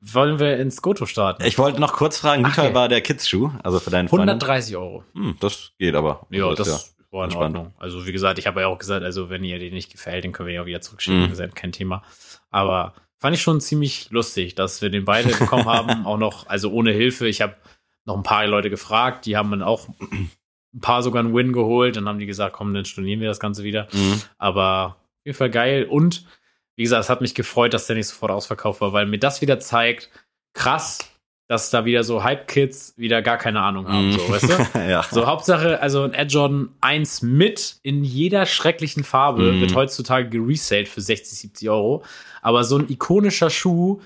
[0.00, 1.42] wollen wir ins Goto starten?
[1.44, 2.74] Ich wollte noch kurz fragen, wie teuer ja.
[2.74, 3.50] war der Kids-Schuh?
[3.62, 4.22] Also für deinen Freund?
[4.22, 5.02] 130 Euro.
[5.14, 6.26] Hm, das geht aber.
[6.30, 7.56] Ja, ist das war in entspannt.
[7.56, 7.74] Ordnung.
[7.78, 10.32] Also wie gesagt, ich habe ja auch gesagt, also wenn ihr den nicht gefällt, den
[10.32, 11.22] können wir ja auch wieder zurückschicken.
[11.22, 11.28] Mhm.
[11.30, 12.02] Gesagt, kein Thema.
[12.50, 16.06] Aber fand ich schon ziemlich lustig, dass wir den beide bekommen haben.
[16.06, 17.26] Auch noch, also ohne Hilfe.
[17.26, 17.56] Ich habe
[18.04, 21.96] noch ein paar Leute gefragt, die haben dann auch ein paar sogar einen Win geholt.
[21.96, 23.88] Dann haben die gesagt, komm, dann stornieren wir das Ganze wieder.
[23.92, 24.22] Mhm.
[24.38, 25.84] Aber auf jeden Fall geil.
[25.84, 26.24] Und
[26.76, 29.40] wie gesagt, es hat mich gefreut, dass der nicht sofort ausverkauft war, weil mir das
[29.40, 30.10] wieder zeigt,
[30.52, 30.98] krass,
[31.48, 34.08] dass da wieder so Hype-Kids wieder gar keine Ahnung haben.
[34.08, 34.12] Mhm.
[34.12, 34.78] So, weißt du?
[34.90, 35.02] ja.
[35.04, 39.60] So, Hauptsache, also ein Air Jordan 1 mit in jeder schrecklichen Farbe Mhm.
[39.60, 42.02] wird heutzutage gereselt für 60, 70 Euro.
[42.42, 44.00] Aber so ein ikonischer Schuh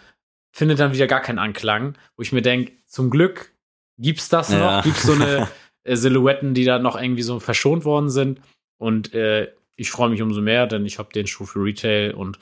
[0.53, 3.53] findet dann wieder gar keinen Anklang, wo ich mir denke, zum Glück
[3.99, 4.81] gibt's das noch, Ja.
[4.83, 5.49] gibt's so eine
[5.85, 8.41] äh, Silhouetten, die da noch irgendwie so verschont worden sind.
[8.79, 12.39] Und äh, ich freue mich umso mehr, denn ich habe den Schuh für Retail und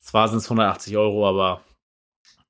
[0.00, 1.62] zwar sind es 180 Euro, aber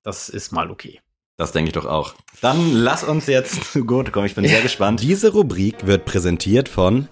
[0.03, 1.01] das ist mal okay.
[1.37, 2.15] Das denke ich doch auch.
[2.41, 4.27] Dann lass uns jetzt zu Goto kommen.
[4.27, 5.01] Ich bin sehr gespannt.
[5.03, 7.09] Diese Rubrik wird präsentiert von.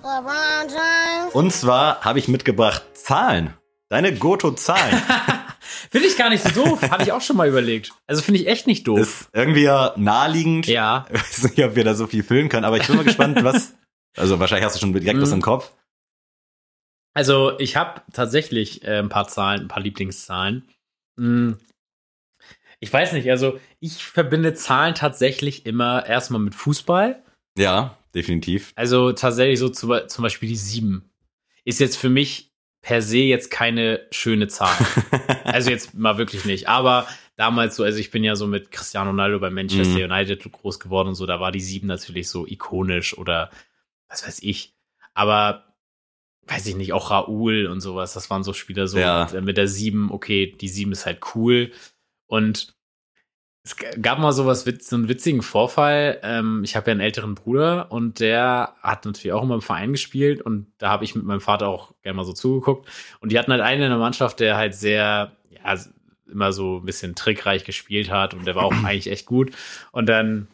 [1.32, 3.54] Und zwar habe ich mitgebracht Zahlen.
[3.88, 5.02] Deine Goto-Zahlen.
[5.90, 6.82] Finde ich gar nicht so doof.
[6.90, 7.92] Hatte ich auch schon mal überlegt.
[8.06, 8.98] Also finde ich echt nicht doof.
[9.00, 10.66] ist irgendwie ja naheliegend.
[10.66, 11.04] ja.
[11.12, 13.42] Ich weiß nicht, ob wir da so viel füllen können, aber ich bin mal gespannt,
[13.44, 13.74] was.
[14.16, 15.36] Also wahrscheinlich hast du schon direkt was Mhm.
[15.36, 15.72] im Kopf.
[17.14, 20.66] Also ich habe tatsächlich äh, ein paar Zahlen, ein paar Lieblingszahlen.
[22.82, 27.22] Ich weiß nicht, also ich verbinde Zahlen tatsächlich immer erstmal mit Fußball.
[27.56, 28.72] Ja, definitiv.
[28.74, 31.08] Also tatsächlich so zu, zum Beispiel die sieben.
[31.64, 34.74] Ist jetzt für mich per se jetzt keine schöne Zahl.
[35.44, 36.68] Also jetzt mal wirklich nicht.
[36.68, 40.10] Aber damals so, also ich bin ja so mit Cristiano Ronaldo bei Manchester Mhm.
[40.12, 43.50] United groß geworden und so, da war die sieben natürlich so ikonisch oder
[44.08, 44.74] was weiß ich.
[45.14, 45.66] Aber
[46.48, 49.28] weiß ich nicht, auch Raoul und sowas, das waren so Spieler so Ja.
[49.32, 51.70] mit, mit der sieben, okay, die sieben ist halt cool.
[52.32, 52.74] Und
[53.62, 56.18] es gab mal sowas, witz- so einen witzigen Vorfall.
[56.22, 59.92] Ähm, ich habe ja einen älteren Bruder und der hat natürlich auch immer im Verein
[59.92, 62.88] gespielt und da habe ich mit meinem Vater auch gerne mal so zugeguckt.
[63.20, 65.76] Und die hatten halt einen in der Mannschaft, der halt sehr, ja,
[66.26, 69.52] immer so ein bisschen trickreich gespielt hat und der war auch eigentlich echt gut.
[69.92, 70.48] Und dann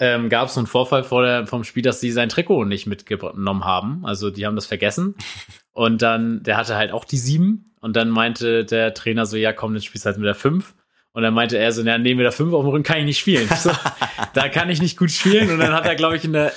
[0.00, 2.86] ähm, gab es so einen Vorfall vor der, vom Spiel, dass sie sein Trikot nicht
[2.86, 4.06] mitgenommen haben.
[4.06, 5.14] Also die haben das vergessen.
[5.78, 7.72] Und dann, der hatte halt auch die sieben.
[7.78, 10.74] Und dann meinte der Trainer so, ja komm, dann spielst du halt mit der fünf.
[11.12, 13.04] Und dann meinte er so, na, nee, mit der fünf auf dem Rücken kann ich
[13.04, 13.48] nicht spielen.
[13.56, 13.70] So,
[14.34, 15.52] da kann ich nicht gut spielen.
[15.52, 16.52] Und dann hat er, glaube ich, in der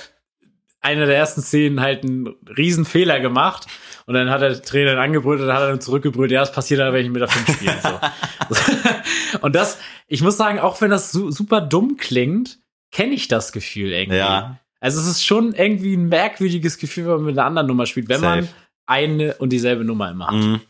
[0.80, 3.68] einer der ersten Szenen halt einen riesen Fehler gemacht.
[4.06, 6.50] Und dann hat der Trainer ihn angebrüllt und dann hat er dann zurückgebrüllt, ja, das
[6.50, 7.76] passiert halt, wenn ich mit der 5 spiele.
[7.80, 9.38] So.
[9.40, 12.58] und das, ich muss sagen, auch wenn das su super dumm klingt,
[12.90, 14.18] kenne ich das Gefühl irgendwie.
[14.18, 14.58] Ja.
[14.80, 18.08] Also es ist schon irgendwie ein merkwürdiges Gefühl, wenn man mit einer anderen Nummer spielt,
[18.08, 18.54] wenn man Safe.
[18.86, 20.34] Eine und dieselbe Nummer immer hat.
[20.34, 20.60] Mhm.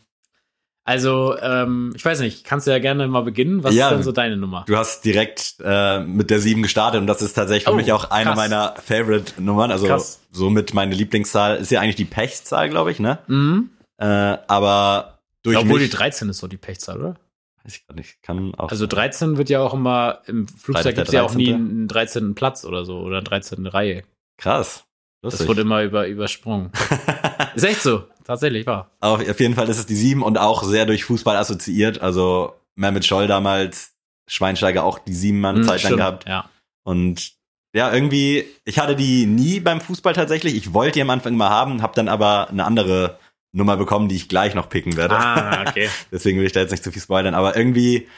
[0.85, 3.63] Also, ähm, ich weiß nicht, kannst du ja gerne mal beginnen.
[3.63, 3.87] Was Ja.
[3.87, 4.65] ist denn so deine Nummer?
[4.67, 7.93] Du hast direkt äh, mit der 7 gestartet und das ist tatsächlich für Oh, mich
[7.93, 8.35] auch eine krass.
[8.35, 9.71] meiner Favorite-Nummern.
[9.71, 10.19] Also Krass.
[10.31, 13.19] somit meine Lieblingszahl ist ja eigentlich die Pechzahl, glaube ich, ne?
[13.27, 13.69] Mhm.
[13.97, 17.15] Äh, aber durch Obwohl die mich, 13 ist so die Pechzahl, oder?
[17.63, 21.07] weiß ich gar nicht, kann auch Also 13 wird ja auch immer, im Flugzeug gibt
[21.07, 21.55] es ja auch nie 13..
[21.55, 22.35] einen 13.
[22.35, 23.67] Platz oder so oder eine 13.
[23.67, 24.03] Reihe.
[24.37, 24.83] krass.
[25.23, 25.47] Das Lustig.
[25.47, 26.69] wurde immer über, übersprungen.
[27.55, 28.03] ist echt so.
[28.25, 28.91] tatsächlich wahr.
[28.99, 32.01] Auf, auf jeden Fall ist es die sieben und auch sehr durch Fußball assoziiert.
[32.01, 33.93] Also Mehmet Scholl damals,
[34.27, 36.27] Schweinsteiger auch die sieben Mann Hm, Zeit lang gehabt.
[36.27, 36.49] Ja.
[36.83, 37.31] Und
[37.73, 40.55] ja, irgendwie, ich hatte die nie beim Fußball tatsächlich.
[40.55, 43.17] Ich wollte die am Anfang immer haben, habe dann aber eine andere
[43.53, 45.15] Nummer bekommen, die ich gleich noch picken werde.
[45.17, 45.89] Ah, okay.
[46.11, 47.33] Deswegen will ich da jetzt nicht zu viel spoilern.
[47.33, 48.09] Aber irgendwie,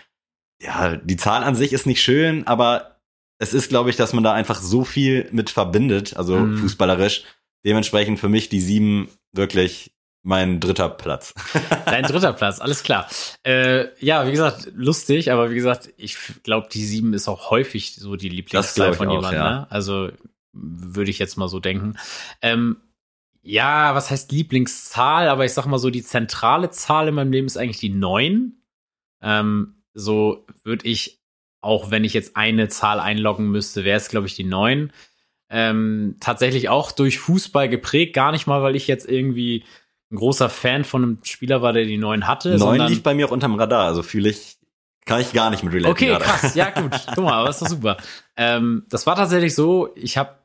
[0.59, 2.94] ja, die Zahl an sich ist nicht schön, aber
[3.37, 6.57] es ist, glaube ich, dass man da einfach so viel mit verbindet, also Mhm.
[6.59, 7.23] fußballerisch.
[7.65, 9.91] Dementsprechend für mich die sieben wirklich
[10.23, 11.33] mein dritter Platz.
[11.85, 13.07] Dein dritter Platz, alles klar.
[13.43, 17.95] Äh, ja, wie gesagt, lustig, aber wie gesagt, ich glaube, die sieben ist auch häufig
[17.95, 19.33] so die Lieblingszahl von jemandem.
[19.41, 19.49] ja.
[19.61, 19.71] Ne?
[19.71, 20.09] Also
[20.53, 21.97] würde ich jetzt mal so denken.
[22.41, 22.77] Ähm,
[23.43, 25.27] ja, was heißt Lieblingszahl?
[25.29, 28.53] Aber ich sag mal so, die zentrale Zahl in meinem Leben ist eigentlich die neun.
[29.21, 31.21] Ähm, so würde ich,
[31.65, 34.93] auch wenn ich jetzt eine Zahl einloggen müsste, wäre es, glaube ich, die neun.
[35.49, 39.63] Ähm, tatsächlich auch durch Fußball geprägt, gar nicht mal, weil ich jetzt irgendwie
[40.11, 42.49] ein großer Fan von einem Spieler war, der die neun hatte.
[42.49, 44.57] Neun sondern lief bei mir auch unterm Radar, also fühle ich,
[45.05, 46.23] kann ich gar nicht mit relaten Okay, gerade.
[46.23, 46.91] krass, ja gut.
[47.15, 47.97] Guck mal, aber ist doch super.
[48.37, 50.35] Ähm, das war tatsächlich so, ich habe,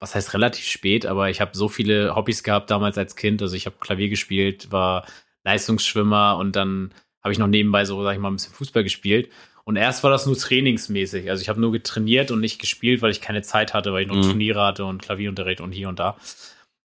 [0.00, 3.42] was heißt relativ spät, aber ich habe so viele Hobbys gehabt damals als Kind.
[3.42, 5.04] Also ich habe Klavier gespielt, war
[5.44, 6.92] Leistungsschwimmer und dann
[7.22, 9.28] habe ich noch nebenbei so, sag ich mal, ein bisschen Fußball gespielt.
[9.64, 11.30] Und erst war das nur trainingsmäßig.
[11.30, 14.08] Also ich habe nur getrainiert und nicht gespielt, weil ich keine Zeit hatte, weil ich
[14.08, 14.22] noch Mhm.
[14.22, 16.16] Turniere hatte und Klavierunterricht und hier und da.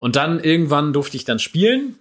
[0.00, 1.98] Und dann irgendwann durfte ich dann spielen.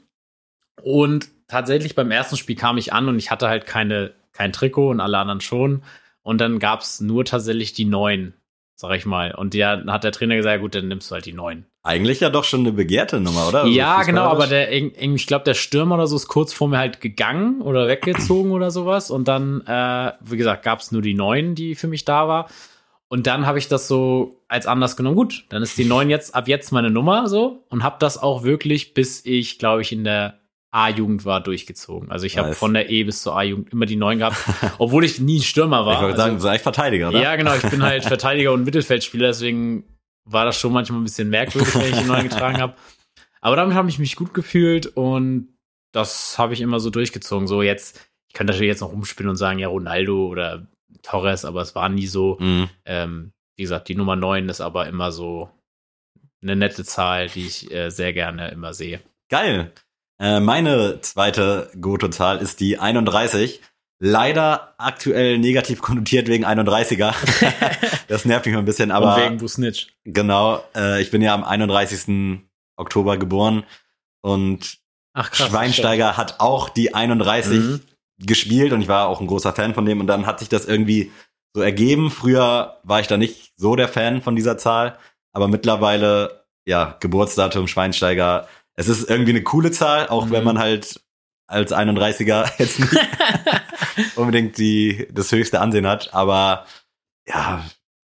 [0.82, 4.90] Und tatsächlich beim ersten Spiel kam ich an und ich hatte halt keine, kein Trikot
[4.90, 5.84] und alle anderen schon.
[6.24, 8.34] Und dann gab's nur tatsächlich die neun,
[8.76, 9.34] sag ich mal.
[9.34, 11.66] Und ja, dann hat der Trainer gesagt, ja gut, dann nimmst du halt die neun.
[11.84, 13.62] Eigentlich ja doch schon eine begehrte Nummer, oder?
[13.64, 16.78] Also ja, genau, aber der, ich glaube, der Stürmer oder so ist kurz vor mir
[16.78, 19.12] halt gegangen oder weggezogen oder sowas.
[19.12, 22.50] Und dann, äh, wie gesagt, gab's nur die neun, die für mich da war.
[23.10, 25.16] Und dann habe ich das so als Anlass genommen.
[25.16, 28.44] Gut, dann ist die neun jetzt ab jetzt meine Nummer so und habe das auch
[28.44, 30.40] wirklich, bis ich, glaube ich, in der
[30.74, 32.12] A-Jugend war, durchgezogen.
[32.12, 34.38] Also ich habe von der E bis zur A-Jugend immer die neun gehabt,
[34.80, 35.96] obwohl ich nie ein Stürmer war.
[35.96, 37.22] Ich wollte sagen, Also- du bist eigentlich Verteidiger, oder?
[37.22, 37.56] ja, genau.
[37.56, 39.84] Ich bin halt Verteidiger und Mittelfeldspieler, deswegen
[40.26, 42.74] war das schon manchmal ein bisschen merkwürdig, wenn ich die neuen getragen habe.
[43.42, 45.50] Aber damit habe ich mich gut gefühlt und
[45.92, 47.46] das habe ich immer so durchgezogen.
[47.48, 48.00] So jetzt,
[48.30, 50.66] ich könnte natürlich jetzt noch rumspielen und sagen, ja, Ronaldo oder
[51.04, 52.38] Torres, aber es war nie so.
[52.40, 52.70] Mhm.
[52.86, 55.50] Ähm, wie gesagt, die Nummer 9 ist aber immer so
[56.42, 59.02] eine nette Zahl, die ich äh, sehr gerne immer sehe.
[59.30, 59.72] Geil.
[60.20, 63.62] Äh, meine zweite Goto-Zahl ist die 31.
[64.00, 67.14] Leider aktuell negativ konnotiert wegen 31er.
[68.08, 69.88] das nervt mich mal ein bisschen, aber und wegen Busnitsch.
[70.04, 72.40] genau, äh, ich bin ja am 31.
[72.76, 73.64] Oktober geboren
[74.22, 74.80] und
[75.14, 75.48] Ach krass.
[75.50, 77.82] Schweinsteiger hat auch die 31 Mhm.
[78.20, 80.66] gespielt und ich war auch ein großer Fan von dem und dann hat sich das
[80.66, 81.12] irgendwie
[81.54, 82.10] so ergeben.
[82.12, 84.98] Früher war ich da nicht so der Fan von dieser Zahl,
[85.34, 88.48] aber mittlerweile, ja, Geburtsdatum Schweinsteiger.
[88.76, 90.32] Es ist irgendwie eine coole Zahl, auch Mhm.
[90.32, 91.00] wenn man halt
[91.48, 92.92] als 31er jetzt nicht
[94.16, 96.66] unbedingt die, das höchste Ansehen hat, aber
[97.28, 97.64] ja,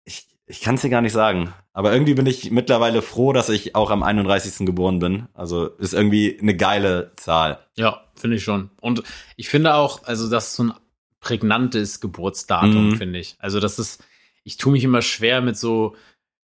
[0.04, 1.52] ich, ich kann es dir gar nicht sagen.
[1.74, 4.66] Aber irgendwie bin ich mittlerweile froh, dass ich auch am 31.
[4.66, 5.26] geboren bin.
[5.32, 7.66] Also ist irgendwie eine geile Zahl.
[7.76, 8.70] Ja, finde ich schon.
[8.80, 9.02] Und
[9.36, 10.72] ich finde auch, also das ist so ein
[11.20, 12.96] prägnantes Geburtsdatum, Mhm.
[12.96, 13.36] finde ich.
[13.38, 14.04] Also das ist,
[14.44, 15.96] ich tue mich immer schwer mit so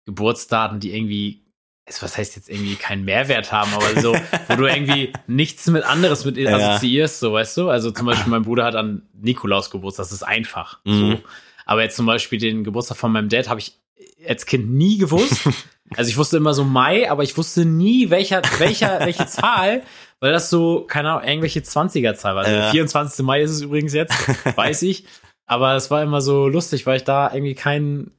[0.07, 1.45] Geburtsdaten, die irgendwie,
[1.89, 4.15] also was heißt jetzt irgendwie keinen Mehrwert haben, aber so,
[4.49, 6.55] wo du irgendwie nichts mit anderes mit Ja.
[6.57, 7.71] assoziierst, so weißt du.
[7.71, 10.79] Also zum Beispiel mein Bruder hat an Nikolaus Geburtstag, das ist einfach.
[10.85, 11.13] Mhm.
[11.13, 11.19] So.
[11.67, 13.79] Aber jetzt zum Beispiel den Geburtstag von meinem Dad habe ich
[14.27, 15.49] als Kind nie gewusst.
[15.97, 19.83] Also ich wusste immer so Mai, aber ich wusste nie, welcher, welcher, welche Zahl,
[20.21, 22.45] weil das so, keine Ahnung, irgendwelche 20er-Zahl war.
[22.45, 22.71] Also Ja.
[22.73, 23.25] 24.
[23.25, 24.15] Mai ist es übrigens jetzt,
[24.55, 25.07] weiß ich.
[25.47, 28.11] Aber es war immer so lustig, weil ich da irgendwie kein,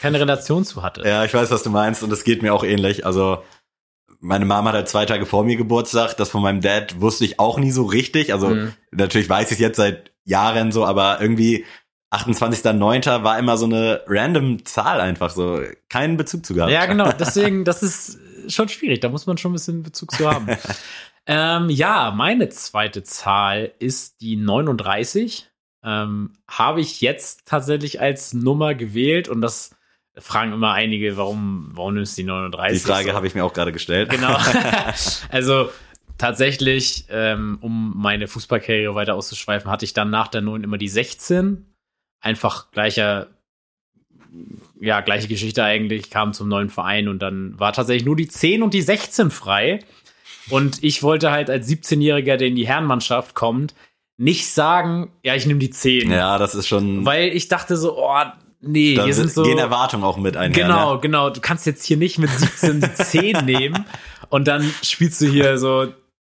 [0.00, 1.02] keine Relation zu hatte.
[1.06, 3.04] Ja, ich weiß, was du meinst und es geht mir auch ähnlich.
[3.06, 3.42] Also
[4.20, 6.16] meine Mama hat halt zwei Tage vor mir Geburtstag.
[6.16, 8.32] Das von meinem Dad wusste ich auch nie so richtig.
[8.32, 8.72] Also Mhm.
[8.92, 11.64] natürlich weiß ich es jetzt seit Jahren so, aber irgendwie
[12.10, 13.22] 28.09.
[13.24, 15.60] war immer so eine random Zahl einfach so.
[15.88, 16.72] Keinen Bezug zu gehabt.
[16.72, 17.10] Ja, genau.
[17.18, 18.18] Deswegen, das ist
[18.48, 19.00] schon schwierig.
[19.00, 20.46] Da muss man schon ein bisschen Bezug zu haben.
[21.26, 25.50] ähm, ja, meine zweite Zahl ist die 39.
[25.84, 29.76] Ähm, Habe ich jetzt tatsächlich als Nummer gewählt und das
[30.16, 32.82] fragen immer einige, warum, warum nimmst du die 39?
[32.82, 33.14] Die Frage So.
[33.14, 34.10] habe ich mir auch gerade gestellt.
[34.10, 34.36] Genau.
[35.30, 35.70] also
[36.18, 40.88] tatsächlich, ähm, um meine Fußballkarriere weiter auszuschweifen, hatte ich dann nach der 9 immer die
[40.88, 41.66] 16.
[42.20, 43.26] Einfach gleicher,
[44.80, 48.62] ja, gleiche Geschichte eigentlich, kam zum neuen Verein und dann war tatsächlich nur die 10
[48.62, 49.80] und die 16 frei.
[50.50, 53.74] Und ich wollte halt als 17-Jähriger, der in die Herrenmannschaft kommt,
[54.16, 56.10] nicht sagen, ja, ich nehme die 10.
[56.10, 57.04] Ja, das ist schon.
[57.04, 58.22] Weil ich dachte so, oh,
[58.60, 59.42] nee, da hier sind so.
[59.42, 60.64] gehen Erwartungen auch mit einher.
[60.64, 61.00] Genau, Ne?
[61.00, 61.30] genau.
[61.30, 63.84] Du kannst jetzt hier nicht mit 17 die 10 nehmen
[64.28, 65.92] und dann spielst du hier so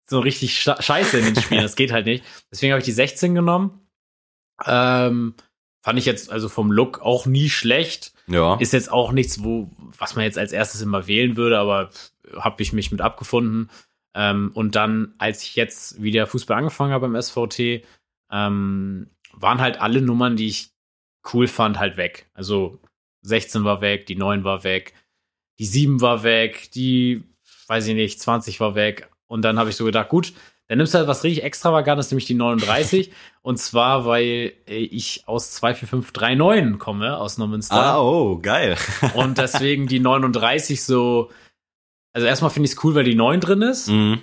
[0.08, 1.62] so richtig sche- scheiße in den Spielen.
[1.62, 2.24] Das geht halt nicht.
[2.50, 3.80] Deswegen habe ich die 16 genommen.
[4.64, 5.34] Ähm,
[5.82, 8.12] fand ich jetzt also vom Look auch nie schlecht.
[8.28, 8.54] Ja.
[8.56, 9.68] Ist jetzt auch nichts, wo,
[9.98, 11.90] was man jetzt als erstes immer wählen würde, aber
[12.38, 13.68] habe ich mich mit abgefunden.
[14.16, 17.84] Ähm, und dann, als ich jetzt wieder Fußball angefangen habe beim SVT,
[18.32, 20.70] ähm, waren halt alle Nummern, die ich
[21.34, 22.26] cool fand, halt weg.
[22.32, 22.80] Also
[23.22, 24.94] 16 war weg, die 9 war weg,
[25.58, 27.24] die 7 war weg, die,
[27.66, 29.10] weiß ich nicht, 20 war weg.
[29.26, 30.32] Und dann habe ich so gedacht, gut,
[30.68, 33.12] dann nimmst du halt was richtig extravagantes, nämlich die 39.
[33.42, 37.76] und zwar, weil äh, ich aus 24539 komme, aus Neumünster.
[37.76, 38.78] Ah, oh, geil.
[39.14, 41.30] Und deswegen die 39 so.
[42.16, 43.90] Also erstmal finde ich es cool, weil die 9 drin ist.
[43.90, 44.22] Mhm.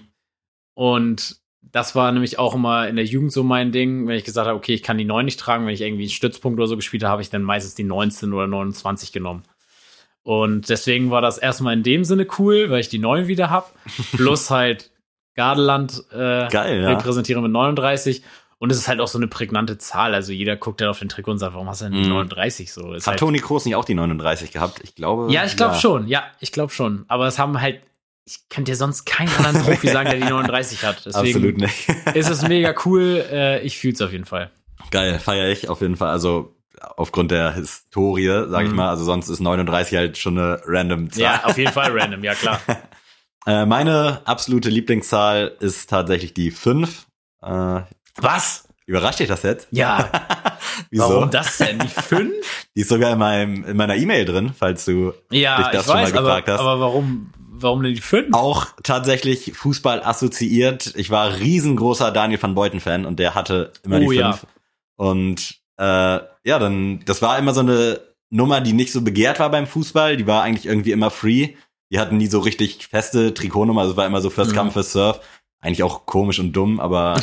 [0.73, 4.47] Und das war nämlich auch immer in der Jugend so mein Ding, wenn ich gesagt
[4.47, 6.75] habe, okay, ich kann die 9 nicht tragen, wenn ich irgendwie einen Stützpunkt oder so
[6.75, 9.43] gespielt habe, habe ich dann meistens die 19 oder 29 genommen.
[10.23, 13.67] Und deswegen war das erstmal in dem Sinne cool, weil ich die 9 wieder habe.
[14.13, 14.89] Plus halt
[15.35, 16.89] Gardeland äh, Geil, ja.
[16.89, 18.23] repräsentiere mit 39.
[18.63, 20.15] Und es ist halt auch so eine prägnante Zahl.
[20.15, 22.15] Also jeder guckt dann auf den Trikot und sagt, warum hast du denn die Mhm.
[22.15, 22.93] 39 so?
[22.93, 24.79] Ist Hat halt, Toni Kroos nicht auch die 39 gehabt?
[24.83, 25.29] Ich glaube.
[25.33, 26.07] ja, ich glaube schon.
[26.07, 27.03] Ja, ich glaube schon.
[27.09, 27.81] Aber es haben halt,
[28.25, 31.05] ich könnte dir sonst keinen anderen Profi sagen, der die 39 hat.
[31.05, 31.89] Deswegen Absolut nicht.
[32.15, 33.25] ist es mega cool.
[33.29, 34.49] Äh, ich fühle es auf jeden Fall.
[34.91, 36.11] Geil, feiere ich auf jeden Fall.
[36.11, 36.55] Also
[36.95, 38.77] aufgrund der Historie, sage ich Mhm.
[38.77, 38.89] mal.
[38.91, 41.21] Also sonst ist 39 halt schon eine random Zahl.
[41.21, 42.61] Ja, auf jeden Fall random, ja klar.
[43.45, 47.07] Äh, meine absolute Lieblingszahl ist tatsächlich die 5.
[48.17, 48.67] Was?
[48.85, 49.67] überrascht dich das jetzt?
[49.71, 50.09] Ja,
[50.89, 51.03] Wieso?
[51.09, 51.79] warum das denn?
[51.79, 52.33] Die 5?
[52.75, 55.95] Die ist sogar in, meinem, in meiner E-Mail drin, falls du Ja, dich das schon
[55.95, 56.59] weiß, mal gefragt aber, hast.
[56.65, 58.33] aber warum, warum denn die 5?
[58.33, 60.93] auch tatsächlich Fußball assoziiert.
[60.97, 64.33] Ich war riesengroßer Daniel van Beuten Fan und der hatte immer Oh, die ja.
[64.33, 64.47] fünf.
[64.97, 65.83] Und äh,
[66.45, 70.17] ja, dann das war immer so eine Nummer, die nicht so begehrt war beim Fußball.
[70.17, 71.49] Die war eigentlich irgendwie immer free.
[71.91, 73.81] Die hatten nie so richtig feste Trikotnummer.
[73.81, 74.57] Also es war immer so First Mhm.
[74.57, 75.19] Come First Surf.
[75.63, 77.15] Eigentlich auch komisch und dumm, aber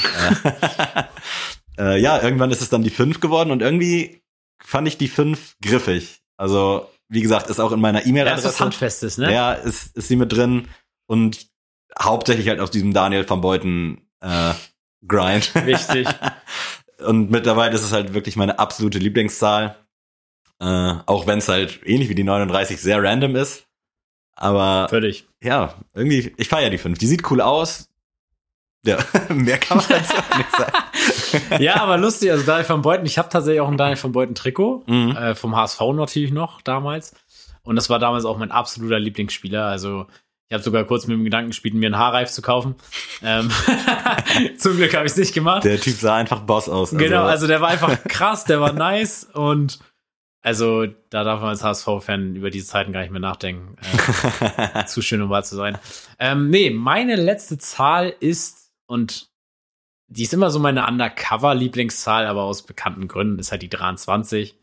[1.77, 4.23] äh, äh, ja, irgendwann ist es dann die fünf geworden und irgendwie
[4.65, 6.23] fand ich die fünf griffig.
[6.39, 8.49] Also wie gesagt, ist auch in meiner Ja, das E-Mail-Adresse.
[8.49, 9.33] ist Handfestes, ne?
[9.33, 10.69] Ja, ist, ist sie mit drin
[11.07, 11.49] und
[12.01, 14.55] hauptsächlich halt auf diesem Daniel van Beuten äh,
[15.07, 15.55] Grind.
[15.67, 16.09] Wichtig.
[17.05, 19.77] und mittlerweile ist es halt wirklich meine absolute Lieblingszahl.
[20.61, 23.67] Äh, auch wenn es halt ähnlich wie die 39 sehr random ist.
[24.35, 25.27] Aber Völlig.
[25.43, 26.97] ja, irgendwie, ich feiere die 5.
[26.99, 27.90] Die sieht cool aus.
[28.85, 31.63] Ja, mehr kann man dazu nicht sagen.
[31.63, 34.35] Ja, aber lustig, also Daniel van Beuten, ich habe tatsächlich auch ein Daniel van Beuten
[34.35, 35.17] Trikot, Mhm.
[35.17, 37.15] äh, vom HSV natürlich noch damals.
[37.63, 39.67] Und das war damals auch mein absoluter Lieblingsspieler.
[39.67, 40.07] Also
[40.49, 42.75] ich habe sogar kurz mit dem Gedanken gespielt, mir einen Haarreif zu kaufen.
[43.23, 43.51] Ähm,
[44.59, 45.63] Zum Glück habe ich es nicht gemacht.
[45.65, 46.91] Der Typ sah einfach Boss aus.
[46.91, 49.79] genau, also der war einfach krass, der war nice und
[50.43, 53.77] also da darf man als HSV-Fan über diese Zeiten gar nicht mehr nachdenken.
[54.75, 55.77] Äh, zu schön, um wahr zu sein.
[56.19, 58.60] Ähm, nee, meine letzte Zahl ist,
[58.91, 59.31] und
[60.09, 64.57] die ist immer so meine Undercover-Lieblingszahl, aber aus bekannten Gründen ist halt die 23.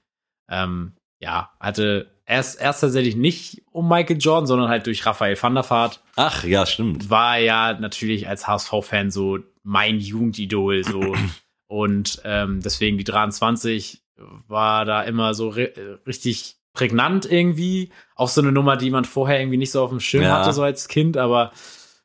[0.50, 5.56] Ähm, ja, hatte erst, erst tatsächlich nicht um Michael Jordan, sondern halt durch Raphael van
[5.56, 6.04] der Vaart.
[6.16, 7.10] Ach, ja, stimmt.
[7.10, 11.16] War ja natürlich als HSV-Fan so mein Jugendidol, so.
[11.70, 14.02] Und ähm, deswegen die 23
[14.48, 15.70] war da immer so ri
[16.06, 17.92] richtig prägnant irgendwie.
[18.16, 20.40] Auch so eine Nummer, die man vorher irgendwie nicht so auf dem Schirm Ja.
[20.40, 21.52] hatte, so als Kind, aber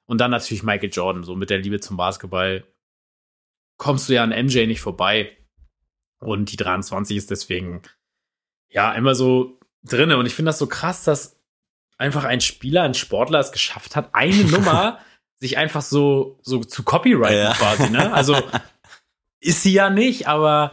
[0.06, 2.64] und dann natürlich Michael Jordan, so mit der Liebe zum Basketball
[3.78, 5.36] kommst du ja an MJ nicht vorbei.
[6.18, 7.82] Und die 23 ist deswegen
[8.68, 10.16] ja immer so drinne.
[10.18, 11.36] Und ich finde das so krass, dass
[11.98, 14.98] einfach ein Spieler, ein Sportler es geschafft hat, eine Nummer
[15.40, 17.54] sich einfach so, so zu copyrighten Ja.
[17.54, 18.12] quasi, ne?
[18.12, 18.36] Also
[19.40, 20.72] ist sie ja nicht, aber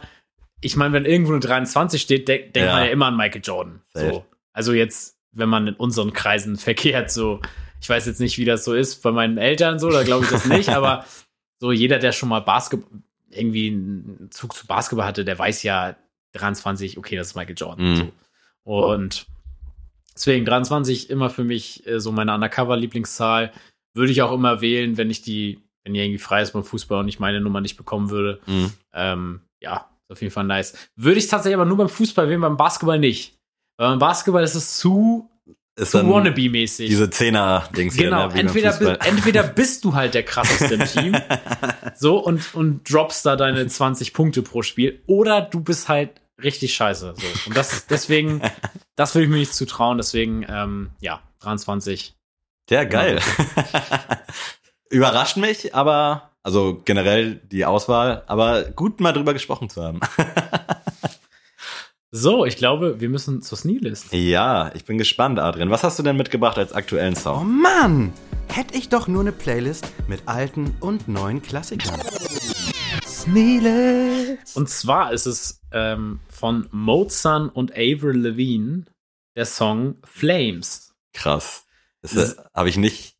[0.60, 2.74] ich meine, wenn irgendwo eine 23 steht, de denkt Ja.
[2.74, 3.82] man ja immer an Michael Jordan.
[3.92, 4.24] So.
[4.52, 7.40] Also jetzt, wenn man in unseren Kreisen verkehrt, so,
[7.80, 10.30] ich weiß jetzt nicht, wie das so ist bei meinen Eltern, so, da glaube ich
[10.30, 11.04] das nicht, aber
[11.60, 13.00] so jeder, der schon mal Basketball,
[13.30, 15.96] irgendwie einen Zug zu Basketball hatte, der weiß ja
[16.32, 17.92] 23, okay, das ist Michael Jordan.
[17.92, 18.12] Mhm.
[18.64, 18.86] So.
[18.86, 19.26] Und
[20.14, 23.52] deswegen 23 immer für mich äh, so meine Undercover-Lieblingszahl.
[23.94, 27.00] Würde ich auch immer wählen, wenn ich die, wenn die irgendwie frei ist beim Fußball
[27.00, 28.40] und ich meine Nummer nicht bekommen würde.
[28.46, 28.72] Mhm.
[28.92, 30.76] Ähm, ja, ist auf jeden Fall nice.
[30.94, 33.38] Würde ich tatsächlich aber nur beim Fußball wählen, beim Basketball nicht.
[33.76, 35.30] Weil beim Basketball ist es zu,
[35.80, 36.88] Ist dann wannabe-mäßig.
[36.88, 40.74] diese Zehner-Dings hier, Genau, ne, wie beim entweder, bi- entweder bist du halt der krasseste
[40.74, 41.16] im Team,
[41.96, 46.10] so und, und droppst da deine 20 Punkte pro Spiel, oder du bist halt
[46.42, 47.14] richtig scheiße.
[47.16, 47.26] So.
[47.46, 48.40] Und das deswegen,
[48.96, 52.14] das würde ich mir nicht zutrauen, deswegen, ähm, ja, 23.
[52.70, 53.20] Ja, geil.
[54.90, 60.00] Überrascht mich, aber, also generell die Auswahl, aber gut mal drüber gesprochen zu haben.
[62.12, 64.12] So, ich glaube, wir müssen zur Sneelist.
[64.12, 65.70] Ja, ich bin gespannt, Adrian.
[65.70, 67.42] Was hast du denn mitgebracht als aktuellen Song?
[67.42, 68.12] Oh Mann!
[68.48, 72.00] hätte ich doch nur eine Playlist mit alten und neuen Klassikern.
[74.54, 78.86] Und zwar ist es ähm, von Mozart und Avril Lavigne
[79.36, 80.92] der Song Flames.
[81.12, 81.64] Krass.
[82.02, 83.14] Das Ist- habe ich nicht.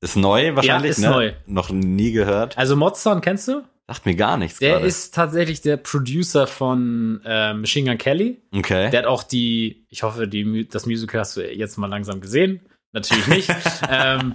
[0.00, 1.10] Ist neu wahrscheinlich, ist ne?
[1.10, 1.32] neu.
[1.44, 2.56] Noch nie gehört.
[2.56, 3.64] Also Mozart kennst du?
[3.86, 4.86] Sagt mir gar nichts Der gerade.
[4.86, 8.40] ist tatsächlich der Producer von äh, Machine Gun Kelly.
[8.54, 8.90] Okay.
[8.90, 12.60] Der hat auch die, ich hoffe, die, das Musical hast du jetzt mal langsam gesehen.
[12.92, 13.50] Natürlich nicht.
[13.90, 14.32] ähm,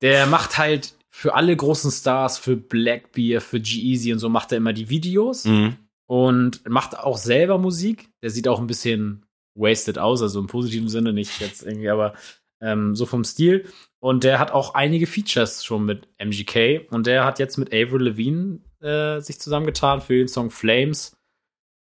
[0.00, 4.58] der macht halt für alle großen Stars, für Blackbeard, für G-Eazy und so macht er
[4.58, 5.74] immer die Videos Mhm.
[6.06, 8.10] und macht auch selber Musik.
[8.22, 9.26] Der sieht auch ein bisschen
[9.56, 12.14] wasted aus, also im positiven Sinne, nicht jetzt irgendwie, aber
[12.62, 13.66] ähm, so vom Stil.
[13.98, 18.02] Und der hat auch einige Features schon mit MGK und der hat jetzt mit Avril
[18.06, 21.16] Lavigne äh, sich zusammengetan für den Song Flames.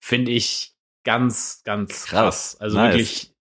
[0.00, 0.74] Finde ich
[1.04, 2.08] ganz, ganz krass.
[2.10, 2.56] Krass.
[2.60, 2.92] Also Nice.
[2.94, 3.32] wirklich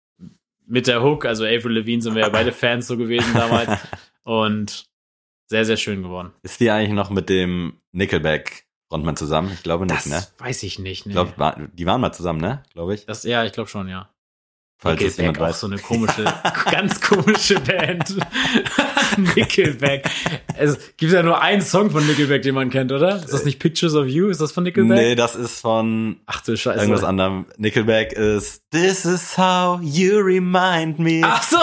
[0.66, 3.80] mit der Hook, also Avril Lavigne sind wir ja beide Fans so gewesen damals
[4.22, 4.86] und
[5.46, 6.32] sehr, sehr schön geworden.
[6.42, 9.50] Ist die eigentlich noch mit dem Nickelback Frontmann zusammen?
[9.52, 10.26] Ich glaube nicht, Das ne?
[10.38, 11.04] weiß ich nicht.
[11.04, 11.10] Nee.
[11.10, 12.62] Ich glaube, war, die waren mal zusammen, ne?
[12.72, 13.04] Glaube ich.
[13.04, 14.10] das, ja, ich glaube schon, ja.
[14.78, 15.60] Falls Nickelback, auch weiß.
[15.60, 16.24] so eine komische,
[16.70, 18.16] ganz komische Band.
[19.36, 20.08] Nickelback.
[20.56, 23.16] Es gibt ja nur einen Song von Nickelback, den man kennt, oder?
[23.16, 24.28] Ist das nicht Pictures of You?
[24.28, 24.96] Ist das von Nickelback?
[24.96, 26.80] Nee, das ist von Ach du Scheiße.
[26.80, 27.46] irgendwas anderem.
[27.56, 31.20] Nickelback ist This is how you remind me.
[31.24, 31.58] Ach so.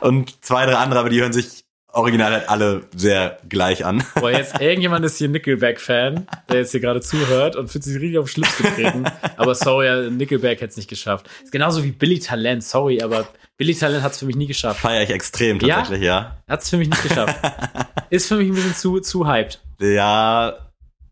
[0.00, 1.64] Und zwei, drei andere, aber die hören sich
[1.98, 4.02] original halt alle sehr gleich an.
[4.14, 8.18] Boah, jetzt irgendjemand ist hier Nickelback-Fan, der jetzt hier gerade zuhört und fühlt sich richtig
[8.18, 9.04] auf den Schlips getreten.
[9.36, 11.28] aber sorry, ja, Nickelback hätte es nicht geschafft.
[11.42, 14.80] Ist genauso wie Billy Talent, sorry, aber Billy Talent hat es für mich nie geschafft.
[14.80, 15.76] Feier ich extrem Ja?
[15.76, 16.36] tatsächlich, ja.
[16.48, 17.36] Hat es für mich nicht geschafft.
[18.10, 19.60] Ist für mich ein bisschen zu, zu hyped.
[19.80, 20.54] Ja,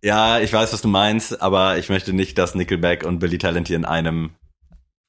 [0.02, 3.66] ja, ich weiß, was du meinst, aber ich möchte nicht, dass Nickelback und Billy Talent
[3.68, 4.30] hier in einem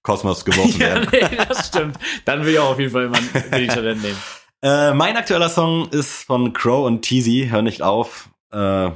[0.03, 1.07] Kosmos geworfen Ja, werden.
[1.11, 1.97] nee, das stimmt.
[2.25, 4.17] Dann will ich auch auf jeden Fall immer ein Billy Talent nehmen.
[4.61, 8.29] Äh, mein aktueller Song ist von Crow und Teasy, Hör nicht auf.
[8.51, 8.91] Äh,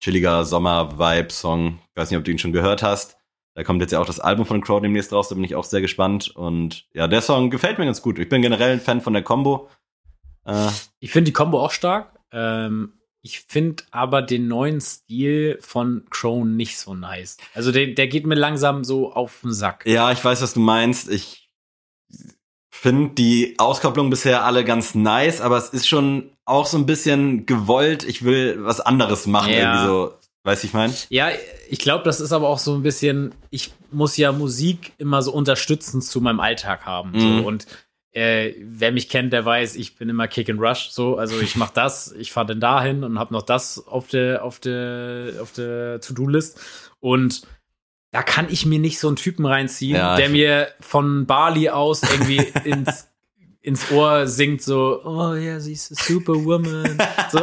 [0.00, 1.78] chilliger Sommer-Vibe-Song.
[1.90, 3.16] Ich weiß nicht, ob du ihn schon gehört hast.
[3.54, 5.64] Da kommt jetzt ja auch das Album von Crow demnächst raus, da bin ich auch
[5.64, 6.28] sehr gespannt.
[6.36, 8.18] Und ja, der Song gefällt mir ganz gut.
[8.18, 9.68] Ich bin generell ein Fan von der Combo.
[10.44, 10.68] Äh,
[11.00, 12.12] Ich finde die Combo auch stark.
[12.30, 12.92] Ähm,
[13.22, 17.36] ich finde aber den neuen Stil von Crow nicht so nice.
[17.54, 19.84] Also der, der geht mir langsam so auf den Sack.
[19.86, 21.10] ja, ich weiß, was du meinst.
[21.10, 21.47] Ich
[22.78, 27.44] finde die Auskopplung bisher alle ganz nice, aber es ist schon auch so ein bisschen
[27.46, 28.04] gewollt.
[28.04, 29.58] Ich will was anderes machen, Ja.
[29.58, 30.14] irgendwie so.
[30.44, 30.94] Weißt du, ich meine?
[31.10, 31.28] Ja,
[31.68, 35.32] ich glaube, das ist aber auch so ein bisschen, ich muss ja Musik immer so
[35.32, 37.10] unterstützend zu meinem Alltag haben.
[37.10, 37.20] Mhm.
[37.20, 37.46] So.
[37.46, 37.66] Und
[38.12, 40.88] äh, wer mich kennt, der weiß, ich bin immer Kick and Rush.
[40.90, 44.42] So, also ich mache das, ich fahre dann dahin und habe noch das auf der
[44.44, 46.58] auf der auf der To-Do-List.
[47.00, 47.42] Und
[48.10, 52.02] da kann ich mir nicht so einen Typen reinziehen, Ja, der mir von Bali aus
[52.02, 53.08] irgendwie ins
[53.60, 56.98] ins Ohr singt so, oh ja, sie ist Superwoman.
[57.30, 57.40] So,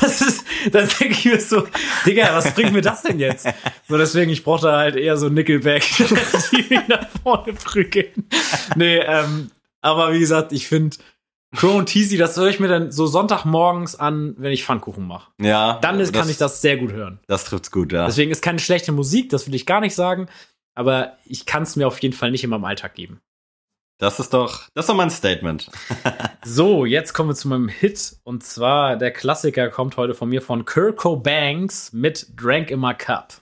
[0.00, 1.66] das ist, das denke ich mir so,
[2.06, 3.46] Digga, was bringt mir das denn jetzt?
[3.86, 5.82] So, deswegen, ich brauche da halt eher so Nickelback,
[6.52, 8.26] die mich nach vorne prügeln.
[8.76, 9.50] Nee, ähm,
[9.82, 10.96] aber wie gesagt, ich finde,
[11.54, 15.32] Crow und Teasy, das höre ich mir dann so Sonntagmorgens an, wenn ich Pfannkuchen mache.
[15.40, 15.78] Ja.
[15.80, 17.20] Dann ist, kann ich das sehr gut hören.
[17.26, 18.06] Das trifft's gut, ja.
[18.06, 20.28] Deswegen ist keine schlechte Musik, das will ich gar nicht sagen,
[20.74, 23.20] aber ich kann es mir auf jeden Fall nicht in meinem Alltag geben.
[23.98, 25.70] Das ist doch, das ist doch mein Statement.
[26.46, 28.16] So, jetzt kommen wir zu meinem Hit.
[28.22, 32.92] Und zwar, der Klassiker kommt heute von mir von Kirko Banks mit Drank in My
[32.92, 33.40] Cup.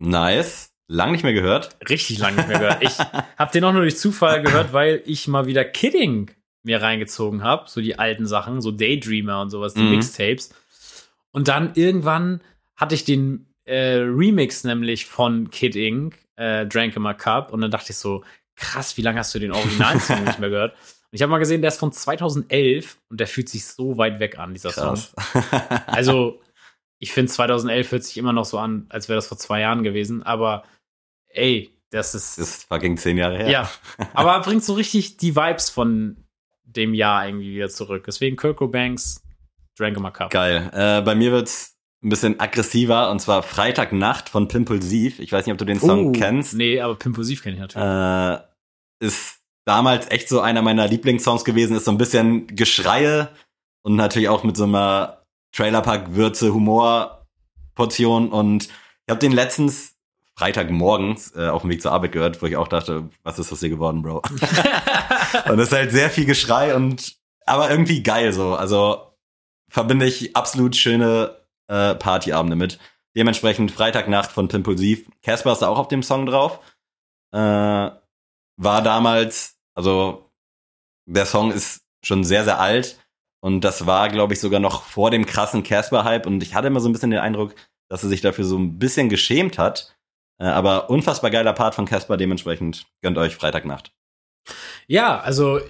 [0.00, 0.72] Nice.
[0.88, 1.76] Lang nicht mehr gehört.
[1.88, 2.82] Richtig lange nicht mehr gehört.
[2.82, 2.98] Ich
[3.38, 6.30] habe den auch nur durch Zufall gehört, weil ich mal wieder Kidding
[6.68, 7.68] mir reingezogen habe.
[7.68, 9.90] So die alten Sachen, so Daydreamer und sowas, die Mhm.
[9.90, 10.54] Mixtapes.
[11.32, 12.40] Und dann irgendwann
[12.76, 17.52] hatte ich den äh, Remix nämlich von Kid Ink, äh, Drank in My Cup.
[17.52, 18.22] Und dann dachte ich so,
[18.56, 20.72] krass, wie lange hast du den originalen Song nicht mehr gehört?
[20.74, 24.20] Und ich habe mal gesehen, der ist von 2011 und der fühlt sich so weit
[24.20, 24.94] weg an, dieser Song.
[24.94, 25.14] Krass.
[25.86, 26.40] Also,
[26.98, 29.82] ich finde 2011 hört sich immer noch so an, als wäre das vor zwei Jahren
[29.82, 30.22] gewesen.
[30.22, 30.64] Aber
[31.28, 32.36] ey, das ist.
[32.38, 33.48] Das ist fucking zehn Jahre her.
[33.50, 33.70] ja.
[34.14, 36.16] Aber er bringt so richtig die Vibes von
[36.76, 38.04] dem Jahr irgendwie wieder zurück.
[38.06, 39.22] Deswegen Kirko Banks,
[39.78, 40.30] My Cup.
[40.30, 40.70] Geil.
[40.72, 45.18] Äh, bei mir wird's ein bisschen aggressiver und zwar Freitagnacht von Pimpulsiv.
[45.18, 46.54] Ich weiß nicht, ob du den Song Oh, kennst.
[46.54, 47.86] Nee, aber Pimpulsiv kenne ich natürlich.
[47.86, 48.40] Äh,
[49.04, 51.76] ist damals echt so einer meiner Lieblingssongs gewesen.
[51.76, 53.30] Ist so ein bisschen Geschreie
[53.82, 55.22] und natürlich auch mit so einer
[55.56, 58.30] Trailerpack-Würze, Humor-Portion.
[58.30, 59.96] Und ich habe den letztens
[60.36, 63.60] Freitagmorgens äh, auf dem Weg zur Arbeit gehört, wo ich auch dachte, was ist das
[63.60, 64.22] hier geworden, Bro?
[65.48, 67.16] und es ist halt sehr viel Geschrei und
[67.46, 68.54] aber irgendwie geil so.
[68.54, 69.14] Also
[69.70, 71.36] verbinde ich absolut schöne
[71.68, 72.78] äh, Partyabende mit.
[73.16, 75.08] Dementsprechend Freitagnacht von Pimpulsiv.
[75.22, 76.60] Casper ist da auch auf dem Song drauf.
[77.32, 80.30] Äh, war damals, also
[81.06, 82.98] der Song ist schon sehr, sehr alt.
[83.40, 86.26] Und das war, glaube ich, sogar noch vor dem krassen Casper-Hype.
[86.26, 87.54] Und ich hatte immer so ein bisschen den Eindruck,
[87.88, 89.96] dass er sich dafür so ein bisschen geschämt hat.
[90.40, 93.92] Äh, aber unfassbar geiler Part von Casper, dementsprechend gönnt euch Freitagnacht.
[94.86, 95.60] Ja, also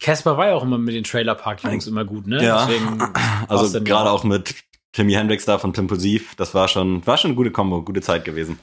[0.00, 2.44] Casper war ja auch immer mit den Trailer Park Jungs immer gut, ne?
[2.44, 2.66] Ja.
[2.66, 3.00] Deswegen
[3.48, 4.54] Also gerade ja auch mit
[4.92, 8.24] Timmy Hendrix da von Pimpulsiv, das war schon, war schon eine gute Kombo, gute Zeit
[8.24, 8.58] gewesen.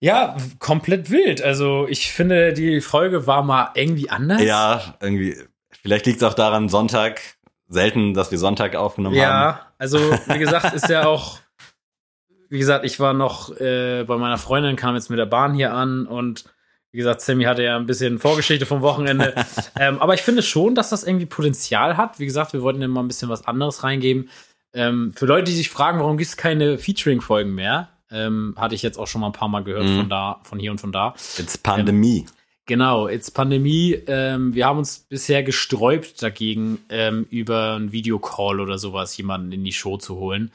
[0.00, 1.42] Ja, komplett wild.
[1.42, 4.42] Also ich finde, die Folge war mal irgendwie anders.
[4.42, 5.36] Ja, irgendwie,
[5.70, 7.20] vielleicht liegt es auch daran, Sonntag,
[7.68, 9.22] selten, dass wir Sonntag aufgenommen haben.
[9.22, 11.38] Ja, also wie gesagt, ist ja auch,
[12.48, 15.72] wie gesagt, ich war noch äh, bei meiner Freundin, kam jetzt mit der Bahn hier
[15.72, 16.44] an und
[16.90, 19.34] wie gesagt, Sammy hatte ja ein bisschen Vorgeschichte vom Wochenende.
[19.78, 22.18] ähm, aber ich finde schon, dass das irgendwie Potenzial hat.
[22.18, 24.30] Wie gesagt, wir wollten ja mal ein bisschen was anderes reingeben.
[24.72, 28.82] Ähm, für Leute, die sich fragen, warum gibt es keine Featuring-Folgen mehr, ähm, hatte ich
[28.82, 29.96] jetzt auch schon mal ein paar Mal gehört Mhm.
[29.96, 31.14] von da, von hier und von da.
[31.38, 32.26] It's Pandemie.
[32.66, 33.94] Genau, it's Pandemie.
[34.06, 39.64] Ähm, wir haben uns bisher gesträubt dagegen, ähm, über einen Videocall oder sowas jemanden in
[39.64, 40.52] die Show zu holen,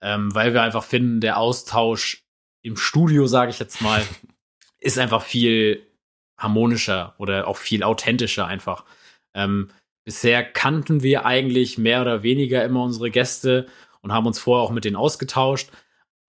[0.00, 2.22] ähm, weil wir einfach finden, der Austausch
[2.62, 4.02] im Studio, sage ich jetzt mal,
[4.80, 5.86] ist einfach viel
[6.36, 8.84] harmonischer oder auch viel authentischer einfach.
[9.34, 9.70] Ähm,
[10.04, 13.66] bisher kannten wir eigentlich mehr oder weniger immer unsere Gäste
[14.00, 15.70] und haben uns vorher auch mit denen ausgetauscht.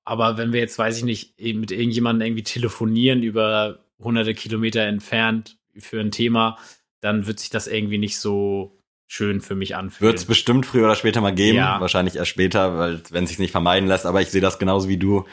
[0.03, 4.81] Aber wenn wir jetzt, weiß ich nicht, eben mit irgendjemandem irgendwie telefonieren über hunderte Kilometer
[4.81, 6.57] entfernt für ein Thema,
[7.01, 10.09] dann wird sich das irgendwie nicht so schön für mich anfühlen.
[10.09, 11.57] Wird es bestimmt früher oder später mal geben.
[11.57, 11.79] Ja.
[11.79, 14.05] Wahrscheinlich erst später, weil wenn es sich nicht vermeiden lässt.
[14.05, 15.25] Aber ich sehe das genauso wie du.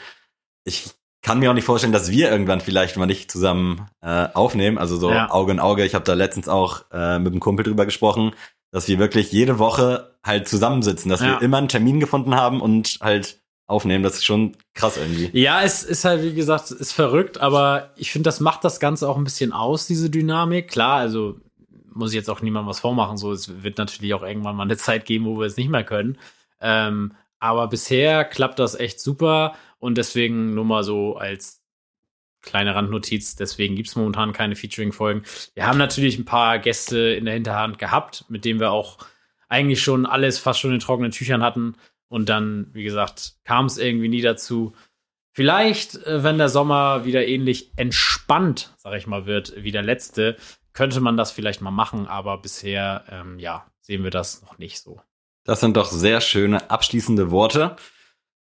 [0.63, 0.89] Ich
[1.27, 4.77] kann mir auch nicht vorstellen, dass wir irgendwann vielleicht mal nicht zusammen äh, aufnehmen.
[4.77, 5.29] Also so Ja.
[5.29, 5.83] Auge in Auge.
[5.83, 8.31] Ich habe da letztens auch äh, mit einem Kumpel drüber gesprochen,
[8.71, 11.27] dass wir wirklich jede Woche halt zusammensitzen, dass Ja.
[11.27, 14.05] wir immer einen Termin gefunden haben und halt aufnehmen.
[14.05, 15.29] Das ist schon krass irgendwie.
[15.37, 19.09] Ja, es ist halt, wie gesagt, ist verrückt, aber ich finde, das macht das Ganze
[19.09, 20.69] auch ein bisschen aus, diese Dynamik.
[20.69, 21.35] Klar, also
[21.93, 23.17] muss ich jetzt auch niemandem was vormachen.
[23.17, 25.83] So, es wird natürlich auch irgendwann mal eine Zeit geben, wo wir es nicht mehr
[25.83, 26.17] können.
[26.61, 31.63] Ähm, aber bisher klappt das echt super und deswegen nur mal so als
[32.41, 35.23] kleine Randnotiz, deswegen gibt es momentan keine Featuring-Folgen.
[35.53, 38.97] Wir haben natürlich ein paar Gäste in der Hinterhand gehabt, mit denen wir auch
[39.49, 41.75] eigentlich schon alles fast schon in trockenen Tüchern hatten.
[42.09, 44.73] Und dann, wie gesagt, kam es irgendwie nie dazu.
[45.33, 50.37] Vielleicht, äh, wenn der Sommer wieder ähnlich entspannt, sag ich mal, wird wie der letzte,
[50.73, 54.79] könnte man das vielleicht mal machen, aber bisher, ähm, ja, sehen wir das noch nicht
[54.79, 55.01] so.
[55.43, 57.75] Das sind doch sehr schöne abschließende Worte.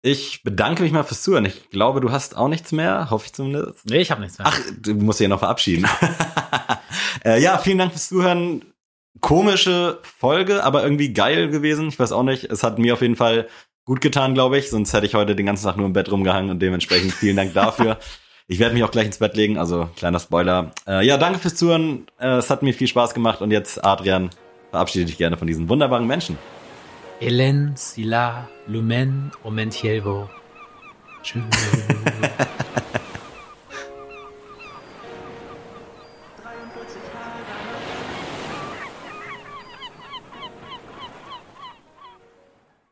[0.01, 1.45] Ich bedanke mich mal fürs Zuhören.
[1.45, 3.85] Ich glaube, du hast auch nichts mehr, hoffe ich zumindest.
[3.85, 4.47] Nee, ich habe nichts mehr.
[4.47, 5.85] Ach, du musst dich ja noch verabschieden.
[7.25, 8.63] äh, ja, vielen Dank fürs Zuhören.
[9.19, 11.89] Komische Folge, aber irgendwie geil gewesen.
[11.89, 12.45] Ich weiß auch nicht.
[12.45, 13.49] Es hat mir auf jeden Fall
[13.83, 14.69] gut getan, glaube ich.
[14.69, 17.53] Sonst hätte ich heute den ganzen Tag nur im Bett rumgehangen und dementsprechend vielen Dank
[17.53, 17.97] dafür.
[18.51, 20.71] Ich werde mich auch gleich ins Bett legen, also kleiner Spoiler.
[20.87, 22.07] Äh, ja, danke fürs Zuhören.
[22.19, 24.31] Äh, es hat mir viel Spaß gemacht und jetzt, Adrian,
[24.71, 26.35] verabschiede dich gerne von diesen wunderbaren Menschen.
[27.21, 30.29] Hélène, Silla, Lumen, Omentielvo.
[31.21, 31.43] Tschüss.